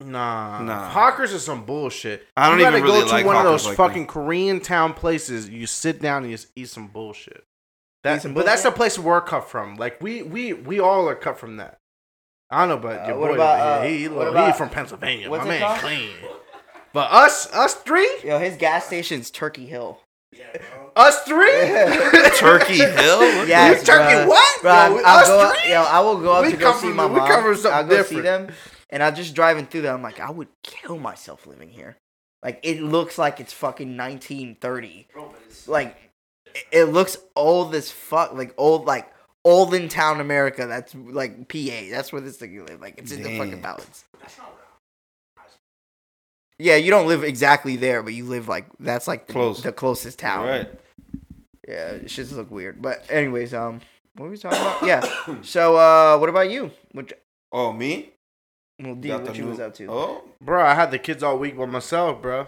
[0.00, 0.88] Nah, Nah.
[0.88, 2.26] Hawkers is some bullshit.
[2.36, 4.58] I don't you gotta even really go to like one of those like fucking Korean
[4.60, 5.48] town places.
[5.48, 7.44] You sit down and you just eat some bullshit.
[8.02, 9.76] That, some but that's the place we're cut from.
[9.76, 11.78] Like we we we all are cut from that.
[12.50, 14.50] I don't know, but Uh, your what boy, about, yeah, uh, he, he, little- about-
[14.52, 15.30] he from Pennsylvania.
[15.30, 15.78] My man called?
[15.78, 16.10] clean.
[16.92, 20.00] But us, us three, Yo, his gas station's Turkey Hill.
[20.96, 21.50] Us three,
[22.38, 23.46] Turkey Hill?
[23.46, 24.28] Yes, Turkey bruh.
[24.28, 24.60] what?
[24.60, 25.70] Bruh, Bro, I'll us go, three?
[25.72, 27.28] yo, I will go up We to go see from- my we mom.
[27.28, 28.50] come from something I'll go see them,
[28.90, 29.94] and I'm just driving through there.
[29.94, 31.96] I'm like, I would kill myself living here.
[32.42, 35.06] Like, it looks like it's fucking 1930.
[35.68, 35.96] Like,
[36.54, 38.34] it, it looks old as fuck.
[38.34, 39.08] Like old, like
[39.44, 40.66] old in town America.
[40.66, 41.82] That's like PA.
[41.90, 42.80] That's where this thing live.
[42.80, 43.76] Like, it's in the fucking Damn.
[46.62, 46.66] Mountains.
[46.66, 49.62] Yeah, you don't live exactly there, but you live like that's like the- Close.
[49.62, 50.46] the closest town.
[50.46, 50.70] Right.
[51.68, 52.82] Yeah, it should look weird.
[52.82, 53.80] But anyways, um,
[54.16, 54.82] what were we talking about?
[54.82, 55.38] Yeah.
[55.42, 56.70] So, uh, what about you?
[56.92, 57.12] Which,
[57.52, 58.10] Oh, me?
[58.82, 59.86] well, D, Got what the you new- was up to?
[59.90, 60.64] Oh, bro.
[60.64, 62.46] I had the kids all week by myself, bro.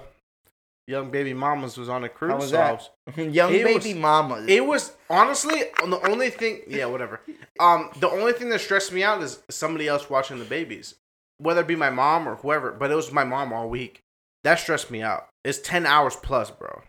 [0.87, 2.33] Young baby mamas was on a cruise.
[2.33, 3.33] How was so I that?
[3.33, 4.45] Young It baby was- mama.
[4.49, 6.61] It was honestly the only thing.
[6.69, 7.21] Yeah, whatever.
[7.61, 10.95] Um, the only thing that stressed me out is somebody else watching the babies,
[11.39, 12.73] whether it be my mom or whoever.
[12.73, 14.01] But it was my mom all week.
[14.45, 15.29] That stressed me out.
[15.43, 16.83] It's ten hours plus, bro.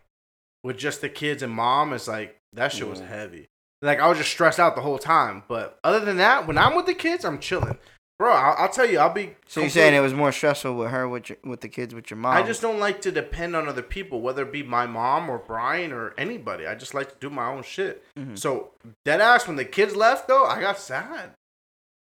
[0.63, 3.47] With just the kids and mom, it's like that shit was heavy.
[3.81, 5.43] Like I was just stressed out the whole time.
[5.47, 7.77] But other than that, when I'm with the kids, I'm chilling,
[8.17, 8.31] bro.
[8.31, 9.35] I'll, I'll tell you, I'll be.
[9.47, 12.09] so you're saying it was more stressful with her, with your, with the kids, with
[12.09, 12.35] your mom?
[12.35, 15.37] I just don't like to depend on other people, whether it be my mom or
[15.37, 16.65] Brian or anybody.
[16.65, 18.03] I just like to do my own shit.
[18.17, 18.37] Mhm.
[18.39, 18.71] So
[19.03, 21.31] dead ass, when the kids left though, I got sad.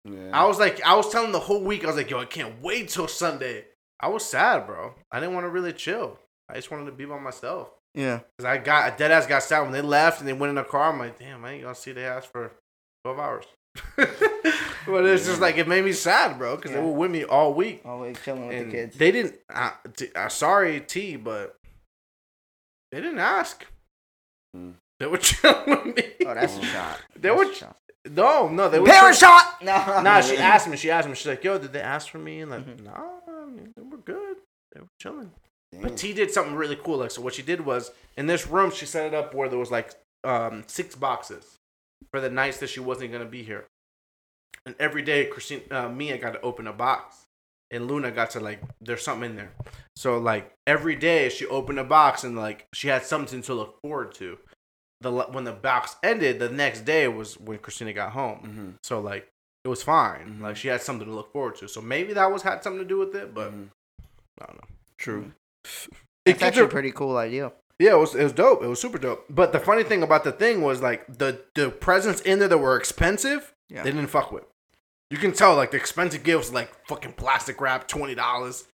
[0.03, 0.29] yeah.
[0.33, 2.61] I was like, I was telling the whole week, I was like, yo, I can't
[2.61, 3.65] wait till Sunday.
[3.99, 4.93] I was sad, bro.
[5.11, 6.19] I didn't want to really chill.
[6.49, 7.69] I just wanted to be by myself.
[7.93, 8.19] yeah.
[8.37, 10.55] Cause I got a dead ass got sad when they left and they went in
[10.55, 10.91] the car.
[10.91, 12.51] I'm like, damn, I ain't gonna see their ass for
[13.03, 13.45] twelve hours.
[13.97, 16.77] but it's just like it made me sad, bro, because Yeah.
[16.77, 17.81] they were with me all week.
[17.85, 18.97] Always chilling with the kids.
[18.97, 19.35] They didn't.
[19.53, 21.55] Uh, t- uh, sorry, T, but
[22.91, 23.65] they didn't ask.
[24.55, 24.71] Hmm.
[24.99, 26.03] They were chilling with me.
[26.25, 26.99] oh, that's a shot.
[27.19, 27.75] They That's were shot.
[28.09, 28.69] no, no.
[28.69, 29.61] They were Parent shot.
[29.61, 30.01] No.
[30.01, 30.77] Nah, she asked me.
[30.77, 31.15] She asked me.
[31.15, 32.83] She's like, "Yo, did they ask for me?" And like, Mhm.
[32.85, 32.91] nah,
[33.27, 34.37] I mean, they were good.
[34.71, 35.31] They were chilling.
[35.71, 35.81] Damn.
[35.81, 36.97] But T did something really cool.
[36.97, 39.59] Like, so what she did was in this room, she set it up where there
[39.59, 41.57] was like um, six boxes
[42.11, 43.65] for the nights that she wasn't gonna be here.
[44.65, 47.23] And every day, Christine, uh, Mia got to open a box,
[47.71, 49.51] and Luna got to like, there's something in there.
[49.95, 53.77] So like every day, she opened a box, and like she had something to look
[53.81, 54.37] forward to.
[55.01, 58.39] The when the box ended, the next day was when Christina got home.
[58.43, 58.73] Mhm.
[58.83, 59.27] So like
[59.63, 60.39] it was fine.
[60.41, 61.67] Like she had something to look forward to.
[61.67, 63.69] So maybe that was had something to do with it, but Mhm.
[64.41, 64.76] I don't know.
[64.97, 65.31] True.
[65.63, 65.87] It's
[66.25, 67.51] It actually a pretty cool idea.
[67.79, 68.63] yeah, it was it was dope.
[68.63, 69.25] It was super dope.
[69.29, 72.57] But the funny thing about the thing was like the the presents in there that
[72.57, 73.83] were expensive, Yeah.
[73.83, 74.45] they didn't fuck with.
[75.09, 78.65] You can tell like the expensive gifts like fucking plastic wrap, twenty dollars.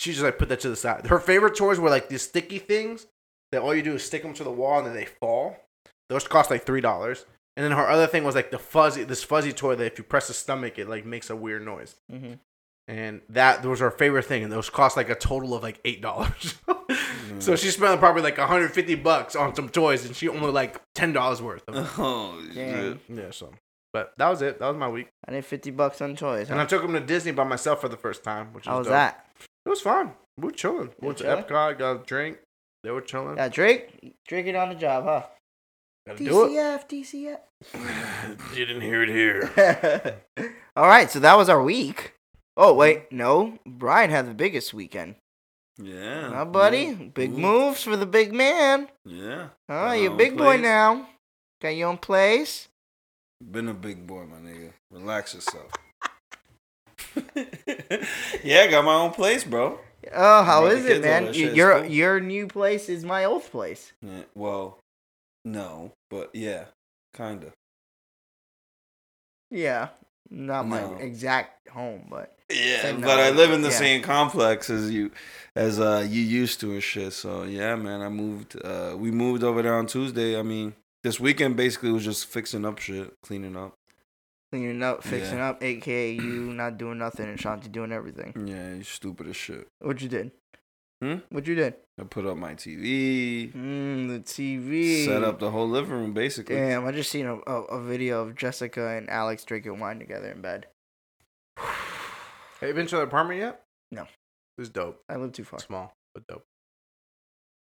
[0.00, 1.06] She just like put that to the side.
[1.06, 3.06] Her favorite toys were like these sticky things
[3.50, 5.56] that all you do is stick them to the wall and then they fall.
[6.08, 7.24] Those cost like three dollars.
[7.56, 10.04] And then her other thing was like the fuzzy, this fuzzy toy that if you
[10.04, 11.96] press the stomach, it like makes a weird noise.
[12.10, 12.34] Mm-hmm.
[12.88, 16.00] And that was her favorite thing, and those cost like a total of like eight
[16.00, 16.54] dollars.
[17.38, 21.12] so she spent probably like 150 bucks on some toys, and she only like ten
[21.12, 21.62] dollars worth.
[21.68, 21.86] Of it.
[21.98, 22.54] Oh, Dang.
[22.54, 22.98] shit.
[23.08, 23.52] yeah, so.
[23.92, 24.58] But that was it.
[24.58, 26.48] That was my week, I did fifty bucks on toys.
[26.50, 28.78] and I took them to Disney by myself for the first time, which was How
[28.78, 28.92] was dope.
[28.92, 29.26] that?
[29.66, 30.12] It was fun.
[30.38, 30.88] We were chilling.
[31.00, 31.44] You Went to chilling?
[31.44, 32.38] Epcot, got a drink.
[32.84, 33.36] They were chilling.
[33.36, 34.14] Yeah, Drake.
[34.26, 35.22] Drake it on the job, huh?
[36.06, 36.88] Gotta do it.
[36.88, 37.38] DCF,
[38.56, 40.16] you didn't hear it here.
[40.76, 42.14] All right, so that was our week.
[42.60, 43.58] Oh wait, no.
[43.64, 45.14] Brian had the biggest weekend.
[45.80, 46.30] Yeah.
[46.32, 46.86] Huh, buddy?
[46.86, 46.94] Yeah.
[47.14, 47.38] Big Ooh.
[47.38, 48.88] moves for the big man.
[49.06, 49.50] Yeah.
[49.70, 49.92] Huh?
[49.92, 51.08] You my a big own boy now.
[51.62, 52.66] Got your own place.
[53.40, 54.72] Been a big boy, my nigga.
[54.90, 55.70] Relax yourself.
[58.42, 59.78] yeah, I got my own place, bro.
[60.12, 61.26] Oh, how is it, man?
[61.26, 61.88] That Y- shit is Your cool.
[61.90, 63.92] your new place is my old place.
[64.02, 64.78] Yeah, well,
[65.44, 66.64] no, but yeah,
[67.16, 67.52] kinda.
[69.50, 69.88] Yeah,
[70.30, 70.96] not my No.
[70.96, 73.74] exact home, but Yeah, but I live in the Yeah.
[73.74, 75.10] same complex as you,
[75.54, 77.12] as uh you used to and shit.
[77.12, 78.56] So yeah, man, I moved.
[78.64, 80.38] Uh, we moved over there on Tuesday.
[80.38, 83.74] I mean, this weekend basically was just fixing up shit, cleaning up.
[84.50, 85.50] cleaning up, fixing Yeah.
[85.50, 88.32] up, aka you not doing nothing and Shanti doing everything.
[88.46, 89.68] Yeah, you stupid as shit.
[89.80, 90.30] What you did?
[91.02, 91.16] Hmm?
[91.30, 91.74] What you did?
[92.00, 95.04] I put up my TV, Mm, the TV.
[95.04, 96.56] set up the whole living room, basically.
[96.56, 100.30] Damn, I just seen a, a, a video of Jessica and Alex drinking wine together
[100.30, 100.66] in bed.
[101.56, 103.62] Have you been to the apartment yet?
[103.92, 104.06] No.
[104.58, 105.00] It's dope.
[105.08, 105.60] I live too far.
[105.60, 106.44] Small, but dope.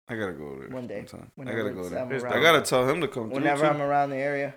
[0.07, 1.03] I gotta go there One day.
[1.07, 1.31] sometime.
[1.39, 1.99] I gotta go there.
[1.99, 2.33] I'm It's around.
[2.37, 3.35] I gotta tell him to come through.
[3.39, 3.65] Whenever.
[3.65, 4.53] I'm around the area.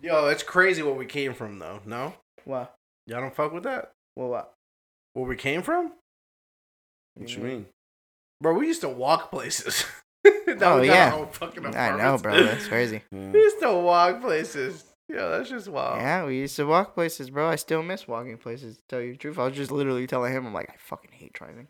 [0.00, 1.80] Yo, it's crazy where we came from, though.
[1.84, 2.74] No, What?
[3.06, 3.92] y'all don't fuck with that.
[4.14, 4.28] What?
[4.30, 4.54] What?
[5.14, 5.92] Where we came from,
[7.14, 7.66] What you mean?
[8.44, 8.54] Bro?
[8.56, 9.84] We used to walk places.
[10.26, 11.24] Oh, Now yeah.
[11.32, 12.32] fucking I know, bro.
[12.44, 13.02] That's crazy.
[13.12, 13.30] Yeah.
[13.30, 14.84] We used to walk places.
[15.06, 16.00] Yeah, that's just wild.
[16.00, 17.46] Yeah, we used to walk places, bro.
[17.46, 18.76] I still miss walking places.
[18.78, 21.10] To tell you the truth, I was just literally telling him, I'm like, I fucking
[21.12, 21.68] hate driving.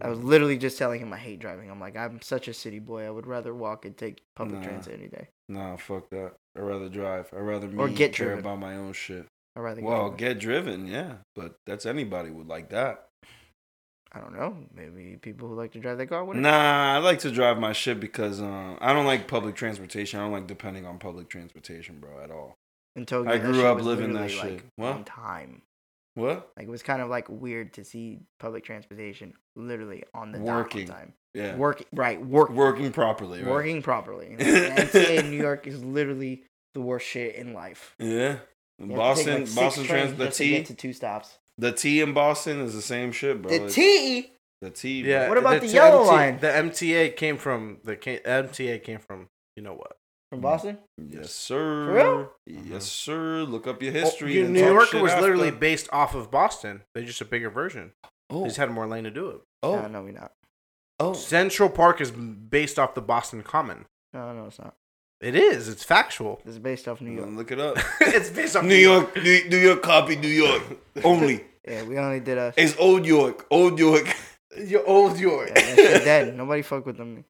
[0.00, 0.10] I Mm.
[0.10, 1.68] was literally just telling him I hate driving.
[1.68, 3.04] I'm like, I'm such a city boy.
[3.06, 4.64] I would rather walk and take public Nah.
[4.66, 5.28] transit any day.
[5.48, 6.34] Nah, fuck that.
[6.56, 7.28] I'd rather drive.
[7.32, 8.44] I'd rather me Or get care driven.
[8.44, 9.26] about my own shit.
[9.56, 9.80] I'd rather.
[9.82, 13.07] Well, get, get driven, yeah, but that's anybody would like that.
[14.12, 14.56] I don't know.
[14.74, 16.42] Maybe people who like to drive their car wouldn't.
[16.42, 20.18] Nah, I like to drive my shit because uh, I don't like public transportation.
[20.18, 22.56] I don't like depending on public transportation, bro, at all.
[22.96, 24.42] In Until I grew up living that shit.
[24.42, 24.92] Like, What?
[24.92, 25.62] On time.
[26.14, 26.50] What?
[26.56, 30.88] Like it was kind of like weird to see public transportation literally on the Working.
[30.88, 31.12] time.
[31.34, 31.54] Yeah.
[31.54, 33.50] Working right, work Working properly, right?
[33.50, 34.34] working properly.
[34.38, 36.42] MTA in New York is literally
[36.74, 37.94] the worst shit in life.
[37.98, 38.06] Yeah.
[38.06, 38.38] You have
[38.78, 41.38] to take, Boston, like, Boston trains trans, the just to get to two stops.
[41.58, 43.50] The T in Boston is the same shit, bro.
[43.50, 44.32] The It's- T.
[44.62, 45.02] the T.
[45.02, 45.28] Yeah.
[45.28, 46.38] What about the the yellow MTA line?
[46.40, 49.96] The MTA came from the ca- MTA came from you know what?
[50.30, 50.78] From Boston?
[50.98, 51.86] Yes, sir.
[51.86, 52.32] For real?
[52.46, 52.78] Yes, uh-huh.
[52.80, 53.42] sir.
[53.44, 54.34] Look up your Oh, history.
[54.34, 55.22] you- and New talk York was after.
[55.22, 56.82] literally based off of Boston.
[56.94, 57.92] They're just a bigger version.
[58.30, 58.62] Oh, They just oh.
[58.62, 59.40] had more lane to do it.
[59.62, 60.32] oh, No, no, we not.
[61.00, 61.14] oh.
[61.14, 63.86] Central Park is based off the Boston Common.
[64.12, 64.74] No, no, it's not.
[65.20, 65.68] It is.
[65.68, 66.40] It's factual.
[66.44, 67.28] It's based off New York.
[67.30, 67.76] Look it up.
[68.00, 70.62] it's based off New York, New, New York, copy New York
[71.04, 71.44] only.
[71.66, 72.54] Yeah, we only did a.
[72.56, 74.14] It's Old York, Old York.
[74.56, 75.48] Your old York.
[75.48, 76.36] Yeah, that shit dead.
[76.36, 77.24] Nobody fuck with them.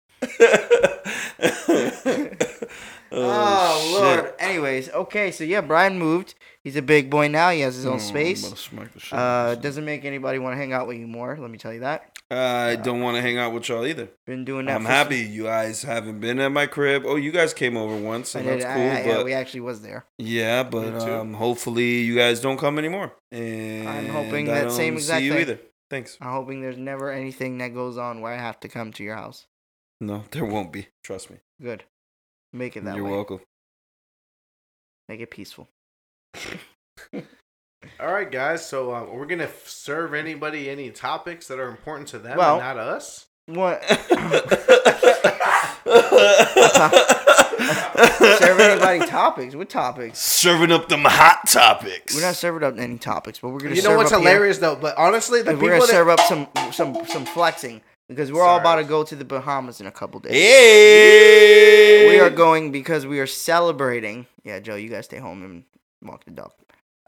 [3.10, 4.34] Oh, Lord.
[4.38, 6.34] Anyways, okay, so yeah, Brian moved.
[6.62, 7.50] He's a big boy now.
[7.50, 8.48] He has his own space.
[8.50, 9.18] Must smack the shit.
[9.18, 11.36] Uh, doesn't make anybody want to hang out with you more.
[11.40, 12.18] Let me tell you that.
[12.30, 14.10] I don't want to hang out with y'all either.
[14.26, 14.74] Been doing that.
[14.76, 17.04] I'm for happy you guys haven't been at my crib.
[17.06, 18.82] Oh, you guys came over once, I and did, that's I- cool.
[18.90, 20.04] I- yeah, but we actually was there.
[20.18, 21.10] yeah, but too.
[21.12, 23.14] um, hopefully you guys don't come anymore.
[23.32, 25.40] And I'm hoping I that same don't exact see you thing.
[25.40, 25.58] either.
[25.88, 26.18] Thanks.
[26.20, 29.14] I'm hoping there's never anything that goes on where I have to come to your
[29.14, 29.46] house.
[29.98, 30.88] No, there won't be.
[31.02, 31.38] Trust me.
[31.62, 31.84] Good.
[32.52, 33.10] Make it that You're way.
[33.12, 33.40] welcome.
[35.08, 35.68] Make it peaceful.
[38.00, 38.66] All right, guys.
[38.66, 42.56] So uh, we're gonna f- serve anybody any topics that are important to them Well-
[42.60, 43.26] and not us.
[43.46, 43.82] What?
[48.38, 49.54] Serve anybody topics?
[49.54, 50.18] What topics?
[50.18, 52.14] Serving up them hot topics.
[52.14, 53.74] We're not serving up any topics, but we're gonna.
[53.74, 54.76] You know what's up here- hilarious though?
[54.76, 58.42] But honestly, the people we're gonna that serve up some some some flexing because we're
[58.42, 60.32] all about to go to the Bahamas in a couple days.
[60.32, 64.26] Hey, We are going because we are celebrating.
[64.44, 65.64] Yeah, Joe, you guys stay home and
[66.02, 66.52] walk the dog.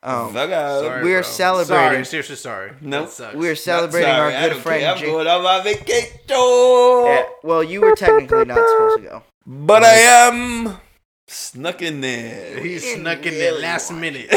[0.02, 1.22] Um, Sorry, we are bro.
[1.22, 2.72] celebrating- Sorry, seriously, sorry.
[2.80, 3.10] Nope.
[3.34, 4.80] We are celebrating our good friend.
[4.82, 4.92] care.
[4.94, 6.16] I'm Ja- going on my vacation.
[6.30, 9.22] Yeah, well, you were technically not supposed to go.
[9.46, 10.78] But I am
[11.26, 12.60] snuck in there.
[12.60, 14.30] He snuck in there last want minute.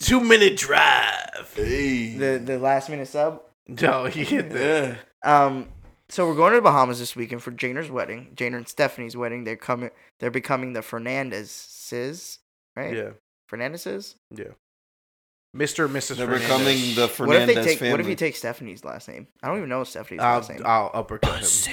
[0.00, 1.54] Two minute drive.
[1.56, 3.40] The the last minute sub.
[3.68, 4.96] No, he hit the.
[5.26, 5.44] Yeah.
[5.46, 5.68] Um,
[6.08, 8.28] so we're going to the Bahamas this weekend for Janer's wedding.
[8.36, 9.42] Janer and Stephanie's wedding.
[9.44, 9.90] They're coming.
[10.20, 12.38] They're becoming the Fernandez's,
[12.76, 12.94] right?
[12.96, 13.10] Yeah,
[13.48, 14.14] Fernandez's.
[14.30, 14.44] yeah.
[15.56, 15.86] Mr.
[15.86, 16.16] and Mrs.
[16.16, 16.42] They're Fernandez.
[16.42, 17.78] becoming the What if they take?
[17.78, 17.90] family.
[17.92, 19.26] What if you take Stephanie's last name?
[19.42, 20.60] I don't even know Stephanie's I'll, last name.
[20.64, 21.72] I'll uppercut him.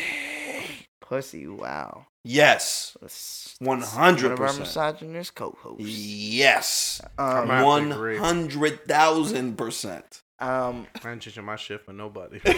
[1.02, 1.48] Pussy.
[1.48, 2.08] Wow.
[2.24, 2.96] yes.
[3.02, 4.62] That's- One that's hundred One of our percent.
[4.62, 5.86] misogynist co-hosts.
[5.86, 7.02] Yes.
[7.20, 10.23] Um, have to One hundred thousand percent.
[10.44, 12.40] Um, I ain't changing my shit for nobody.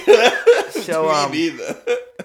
[0.71, 1.77] So, Me um, neither.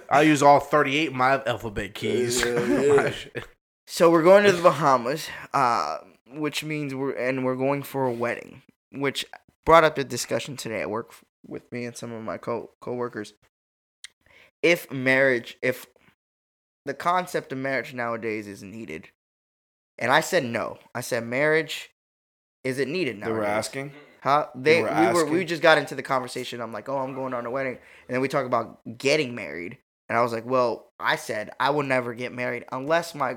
[0.08, 2.44] I use all 38 of my alphabet keys.
[2.44, 2.94] Yeah, yeah.
[2.94, 3.44] my shit.
[3.86, 5.98] So we're going to the Bahamas, uh,
[6.34, 9.24] which means we're and we're going for a wedding, which
[9.64, 11.12] brought up a discussion today at work
[11.46, 13.34] with me and some of my co coworkers.
[14.62, 15.86] If marriage, if
[16.84, 19.08] the concept of marriage nowadays is needed,
[19.98, 21.90] and I said no, I said marriage
[22.64, 23.36] is it needed They nowadays?
[23.38, 23.92] were asking.
[24.22, 24.48] Huh?
[24.54, 26.60] They were we were we just got into the conversation.
[26.60, 27.74] I'm like, oh, I'm going on a wedding,
[28.08, 29.78] and then we talk about getting married,
[30.08, 33.36] and I was like, well, I said I will never get married unless my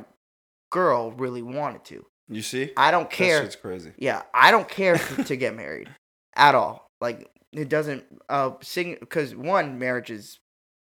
[0.72, 2.06] girl really wanted to.
[2.30, 2.72] You see?
[2.78, 3.42] I don't care.
[3.44, 3.92] shit's crazy.
[3.98, 5.90] Yeah, I don't care to get married
[6.36, 6.88] at all.
[7.00, 10.40] Like it doesn't uh sing because one marriage is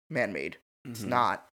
[0.10, 0.58] man made.
[0.86, 1.08] It's Mhm.
[1.10, 1.46] not,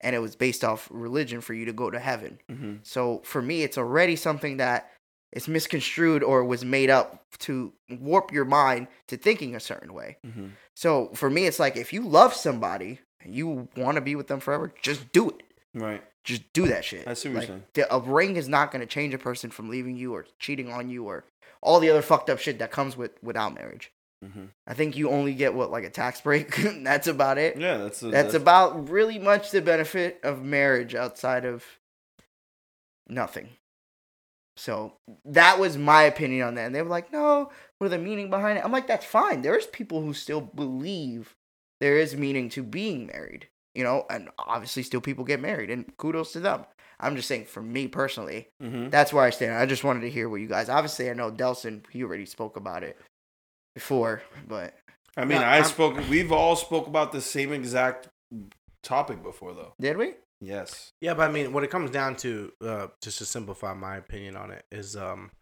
[0.00, 2.38] and it was based off religion for you to go to heaven.
[2.50, 2.80] Mhm.
[2.86, 4.90] So for me, it's already something that
[5.32, 10.16] it's misconstrued or was made up to warp your mind to thinking a certain way.
[10.26, 10.50] Mhm.
[10.74, 14.28] So for me, it's like if you love somebody and you want to be with
[14.28, 15.42] them forever, just do it.
[15.74, 16.02] Right.
[16.24, 17.06] Just do that shit.
[17.06, 17.62] I see what you're saying.
[17.74, 20.72] the- a ring is not going to change a person from leaving you or cheating
[20.72, 21.24] on you or
[21.60, 23.92] all the other fucked up shit that comes with without marriage.
[24.24, 24.48] Mhm.
[24.66, 26.56] I think you only get what like a tax break.
[26.82, 27.58] that's about it.
[27.58, 31.64] Yeah, that's a, That's about really much the benefit of marriage outside of
[33.08, 33.50] nothing.
[34.56, 36.66] So that was my opinion on that.
[36.66, 38.64] And they were like, no, what are the meaning behind it?
[38.64, 39.42] I'm like, that's fine.
[39.42, 41.34] There's people who still believe
[41.80, 45.94] there is meaning to being married, you know, and obviously still people get married and
[45.98, 46.64] kudos to them.
[46.98, 48.90] I'm just saying for me personally, Mhm.
[48.90, 49.52] that's where I stand.
[49.58, 52.56] I just wanted to hear what you guys obviously I know Delson, he already spoke
[52.56, 52.96] about it
[53.74, 54.74] before, but
[55.18, 55.96] I mean, Yeah, I I'm- spoke.
[56.08, 58.08] We've all spoke about the same exact
[58.82, 59.74] topic before, though.
[59.80, 60.14] did we?
[60.46, 60.92] Yes.
[61.00, 64.36] Yeah, but I mean, what it comes down to, uh, just to simplify my opinion
[64.36, 65.32] on it, is um,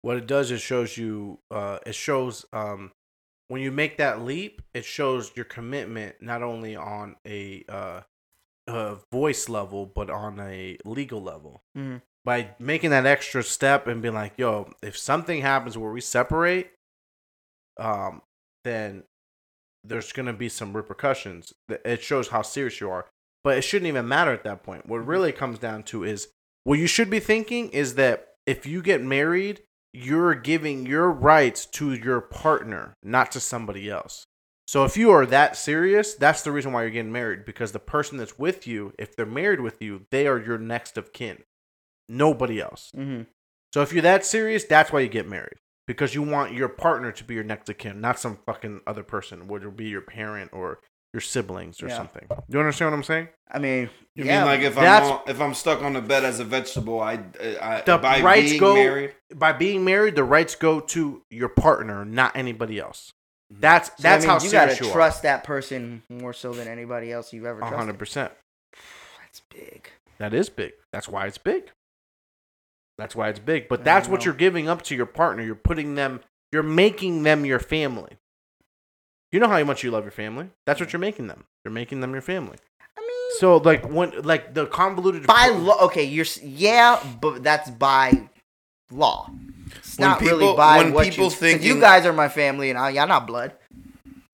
[0.00, 2.92] what it does is shows you, uh, it shows um,
[3.48, 8.00] when you make that leap, it shows your commitment not only on a uh,
[8.68, 11.62] uh, voice level, but on a legal level.
[11.76, 12.02] Mhm.
[12.24, 16.70] By making that extra step and being like, "Yo, if something happens where we separate,
[17.76, 18.22] um,
[18.62, 19.04] then
[19.82, 23.10] there's gonna be some repercussions." It shows how serious you are
[23.44, 24.88] but it shouldn't even matter at that point.
[24.88, 26.28] What really comes down to is
[26.64, 31.66] what you should be thinking is that if you get married, you're giving your rights
[31.66, 34.24] to your partner, not to somebody else.
[34.66, 37.78] So if you are that serious, that's the reason why you're getting married because the
[37.78, 41.42] person that's with you, if they're married with you, they are your next of kin.
[42.08, 42.90] Nobody else.
[42.96, 43.22] Mm-hmm.
[43.72, 45.58] So if you're that serious, that's why you get married.
[45.86, 49.02] Because you want your partner to be your next of kin, not some fucking other
[49.02, 50.80] person, whether it be your parent or
[51.14, 51.96] your siblings or Yeah.
[51.96, 52.26] something.
[52.48, 53.28] You understand what I'm saying?
[53.48, 56.02] I mean, You yeah, mean like if I'm that's- on, if I'm stuck on the
[56.02, 57.20] bed as a vegetable, I,
[57.62, 59.14] I The by rights being go- married.
[59.32, 63.12] By being married, the rights go to your partner, not anybody else.
[63.52, 63.60] Mhm.
[63.60, 66.66] That's So that's that how you serious gotta you trust that person more so than
[66.66, 67.60] anybody else you've ever are.
[67.60, 67.78] trusted.
[67.78, 68.32] hundred percent.
[69.20, 69.88] That's big.
[70.18, 70.72] That is big.
[70.92, 71.70] That's why it's big.
[72.98, 73.68] That's why it's big.
[73.68, 74.24] But that's what know.
[74.26, 75.42] you're giving up to your partner.
[75.44, 76.20] You're putting them.
[76.52, 78.16] You're making them your family.
[79.34, 80.46] You know how much you love your family.
[80.64, 81.42] That's what you're making them.
[81.64, 82.56] You're making them your family.
[82.96, 87.42] I mean, So like when like the convoluted by law, okay, you're s- yeah, but
[87.42, 88.28] that's by
[88.92, 89.28] law.
[89.74, 92.70] It's When not really by when what people you, 'cause you guys are my family,
[92.70, 93.54] and I, y'all not blood.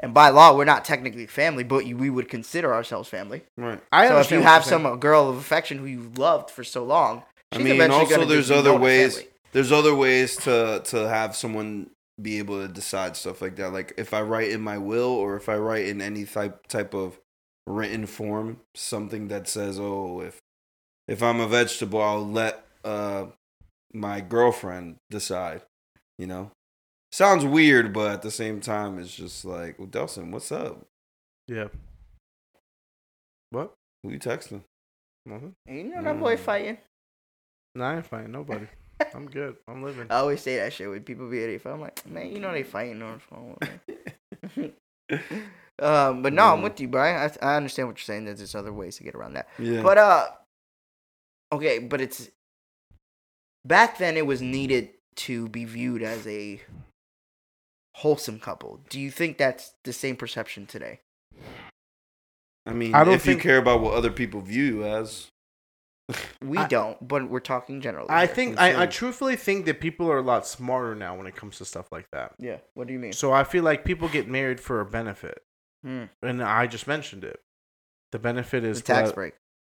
[0.00, 3.40] And by law, we're not technically family, but you, we would consider ourselves family.
[3.56, 3.80] Right.
[3.90, 4.84] I so if understand you what have you're saying.
[4.84, 8.00] some uh, girl of affection who you've loved for so long, I she's mean, eventually
[8.02, 9.14] also gonna there's be other known as ways.
[9.14, 9.30] family.
[9.52, 11.88] There's other ways to to have someone
[12.20, 13.72] be able to decide stuff like that.
[13.72, 16.94] Like if I write in my will or if I write in any type type
[16.94, 17.18] of
[17.66, 20.38] written form something that says, "Oh, if
[21.08, 23.26] if I'm a vegetable, I'll let uh
[23.92, 25.62] my girlfriend decide."
[26.18, 26.50] You know,
[27.12, 30.84] sounds weird, but at the same time, it's just like, well, Delson, what's up?
[31.48, 31.68] Yeah.
[33.50, 33.72] What?
[34.02, 34.62] Who you texting?
[35.26, 35.54] Nothing.
[35.66, 36.40] You know that boy Mm.
[36.40, 36.78] fighting.
[37.74, 38.66] No, I ain't fighting nobody.
[39.14, 39.56] I'm good.
[39.68, 40.06] I'm living.
[40.10, 41.62] I always say that shit when people be at it.
[41.64, 44.72] I'm like, man, you know they fighting on the phone.
[45.80, 47.30] um, but no, I'm with you, Brian.
[47.42, 48.24] I, I understand what you're saying.
[48.26, 49.48] That there's other ways to get around that.
[49.58, 50.28] Yeah, But uh,
[51.52, 52.28] okay, but it's
[53.64, 54.16] back then.
[54.16, 56.60] It was needed to be viewed as a
[57.96, 58.80] wholesome couple.
[58.88, 61.00] Do you think that's the same perception today?
[62.66, 65.28] I mean, I don't if think- you care about what other people view you as,
[66.42, 68.08] We I- don't, but we're talking generally.
[68.10, 68.34] I here.
[68.34, 71.36] think I'm I, I truthfully think that people are a lot smarter now when it
[71.36, 72.34] comes to stuff like that.
[72.38, 72.58] Yeah.
[72.74, 73.12] What do you mean?
[73.12, 75.42] So I feel like people get married for a benefit,
[75.84, 76.04] Hmm.
[76.22, 77.40] and I just mentioned it.
[78.12, 79.34] The benefit The is tax to- break.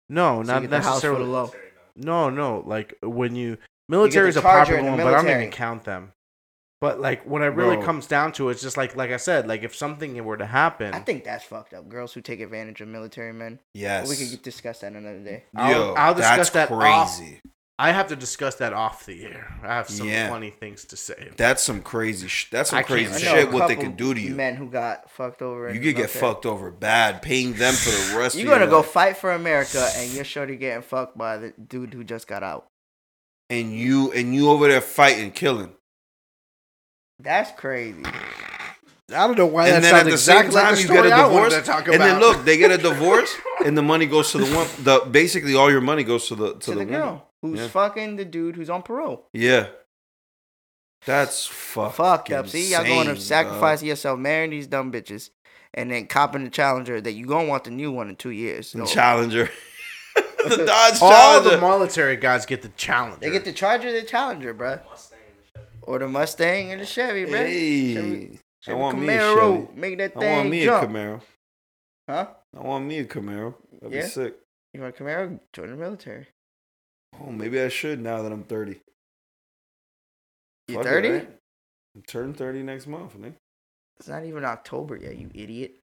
[0.09, 1.31] No, So not get the house for the necessarily.
[1.31, 1.51] low.
[1.95, 2.63] No, no.
[2.65, 3.57] Like when you
[3.89, 5.41] military is a popular one, but I don't military.
[5.43, 6.11] even count them.
[6.81, 7.85] But like when it really Bro.
[7.85, 10.45] comes down to it, it's just like like I said, like if something were to
[10.45, 11.87] happen, I think that's fucked up.
[11.89, 13.59] Girls who take advantage of military men.
[13.73, 15.45] yes, we could discuss that another day.
[15.55, 17.39] I'll- Yo, I'll discuss that's that off- crazy.
[17.77, 19.53] I have to discuss that off the air.
[19.61, 20.29] I have some Yeah.
[20.29, 21.31] funny things to say.
[21.35, 22.27] That's some crazy.
[22.29, 23.51] Sh- that's some I crazy shit.
[23.51, 24.33] What they can do to you.
[24.33, 25.67] Men who got fucked over.
[25.67, 26.21] You the could get military.
[26.21, 28.35] fucked over bad, paying them for the rest.
[28.35, 28.85] You're of your gonna go life.
[28.91, 32.43] fight for America, and you're sure to getting fucked by the dude who just got
[32.43, 32.67] out.
[33.49, 35.73] and you and you over there fighting, killing,
[37.19, 38.03] That's crazy.
[38.05, 42.01] I don't know why and then at the same time you get a divorce, and
[42.01, 44.67] then look, they get a divorce, and the money goes to the one.
[44.83, 46.99] The basically all your money goes to the to, To, the, the, woman.
[47.01, 47.67] girl who's Yeah.
[47.67, 49.27] fucking the dude who's on parole.
[49.31, 49.67] Yeah,
[51.05, 51.93] that's fuck.
[51.93, 52.47] Fucked up.
[52.47, 55.29] See, y'all going to insane, sacrifice yourself, marrying these dumb bitches,
[55.73, 58.71] and then copping the Challenger that you gonna want the new one in two years.
[58.71, 58.87] dog.
[58.87, 59.49] So Challenger,
[60.15, 61.49] the Dodge all Challenger.
[61.51, 63.19] the military guys get the challenge.
[63.19, 64.81] they get the Charger, the Challenger, bruh.
[65.87, 67.45] Or the Mustang and the Chevy, man.
[67.45, 69.79] Hey, Chevy- I Chevy want me a Camaro, Chevy.
[69.79, 70.83] make that thing I want me jump.
[70.83, 71.21] a Camaro.
[72.09, 72.27] Huh?
[72.55, 73.55] I want me a Camaro.
[73.81, 74.01] That'd Yeah?
[74.01, 74.35] be sick.
[74.73, 75.39] You want a Camaro?
[75.53, 76.27] Join the military.
[77.21, 78.81] Oh, maybe I should now that I'm 30.
[80.67, 81.09] You 30?
[81.09, 81.29] right?
[81.97, 83.35] I turn 30 next month, man.
[83.97, 85.77] It's not even October yet, you idiot.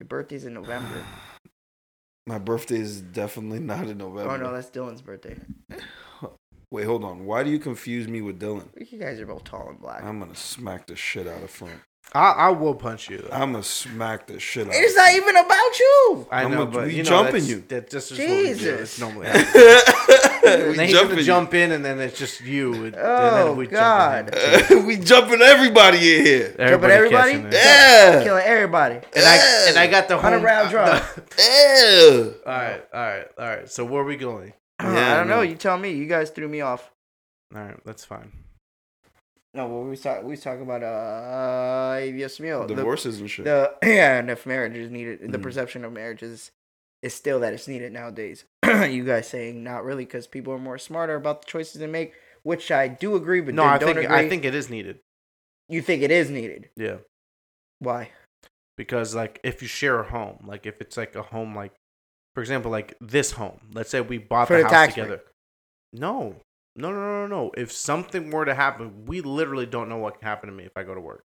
[0.00, 1.04] Your birthday's in November.
[2.26, 4.30] My birthday is definitely not in November.
[4.32, 5.36] oh no, that's Dylan's birthday.
[6.70, 7.24] Wait, hold on.
[7.26, 8.68] Why do you confuse me with Dylan?
[8.90, 10.02] You guys are both tall and black.
[10.02, 11.80] I'm gonna smack the shit out of Frank.
[12.12, 13.26] I, I will punch you.
[13.32, 14.68] I'm gonna smack the shit out.
[14.68, 14.84] Of front.
[14.84, 15.22] It's of not Frank.
[15.22, 16.26] even about you.
[16.30, 17.64] I I'm know, a- but we you know, jumping that's, you.
[17.68, 18.48] That, that's just what we do.
[18.54, 18.80] Jesus.
[18.80, 19.26] It's normally.
[20.44, 21.26] we And then he's jumping gonna you.
[21.26, 22.72] jump in, and then it's just you.
[22.84, 24.32] and, Oh, and then oh, we God.
[24.34, 24.86] Jump in.
[24.86, 26.56] we jumping everybody in here.
[26.58, 27.32] Everybody everybody?
[27.32, 27.54] catching it.
[27.54, 28.22] Yeah.
[28.24, 28.94] Killing everybody.
[28.96, 30.86] And I and I got the 100 round drum.
[31.38, 32.24] Yeah.
[32.46, 33.68] all right, all right, all right.
[33.70, 34.52] So where are we going?
[34.82, 35.36] Uh, Yeah, I don't know.
[35.36, 35.42] no.
[35.42, 35.90] You tell me.
[35.92, 36.90] You guys threw me off.
[37.54, 38.32] All right, that's fine.
[39.54, 40.24] No, what we was talking.
[40.24, 42.66] We was talking about uh, mío.
[42.66, 43.44] the- Divorces and shit.
[43.44, 45.42] The yeah, and if marriage is needed, the Mhm.
[45.42, 46.50] perception of marriage is
[47.02, 48.44] is still that it's needed nowadays.
[48.66, 52.14] you guys saying not really because people are more smarter about the choices they make,
[52.42, 54.16] which I do agree, but No, I don't think agree.
[54.16, 54.98] I think it is needed.
[55.68, 56.70] you think it is needed.
[56.76, 56.96] Yeah,
[57.78, 58.10] Why?
[58.76, 61.72] because like if you share a home, like if it's like a home, like
[62.34, 63.60] for example, like this home.
[63.72, 65.22] Let's say we bought For the the house together.
[65.92, 66.36] No,
[66.76, 67.52] no, no, no, no, no.
[67.56, 70.72] If something were to happen, we literally don't know what can happen to me if
[70.76, 71.22] I go to work.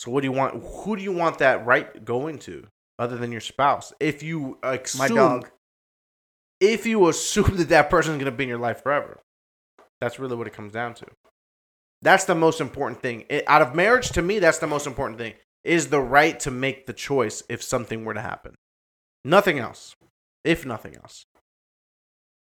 [0.00, 0.62] So what do you want?
[0.64, 2.66] Who do you want that right going to,
[2.98, 3.92] other than your spouse?
[4.00, 5.50] If you assume, My dog.
[6.60, 9.20] if you assume that that person is going to be in your life forever,
[10.00, 11.06] that's really what it comes down to.
[12.02, 13.26] That's the most important thing.
[13.28, 16.50] It, out of marriage, to me, that's the most important thing is the right to
[16.50, 18.56] make the choice if something were to happen.
[19.24, 19.94] Nothing else.
[20.44, 21.24] If nothing else.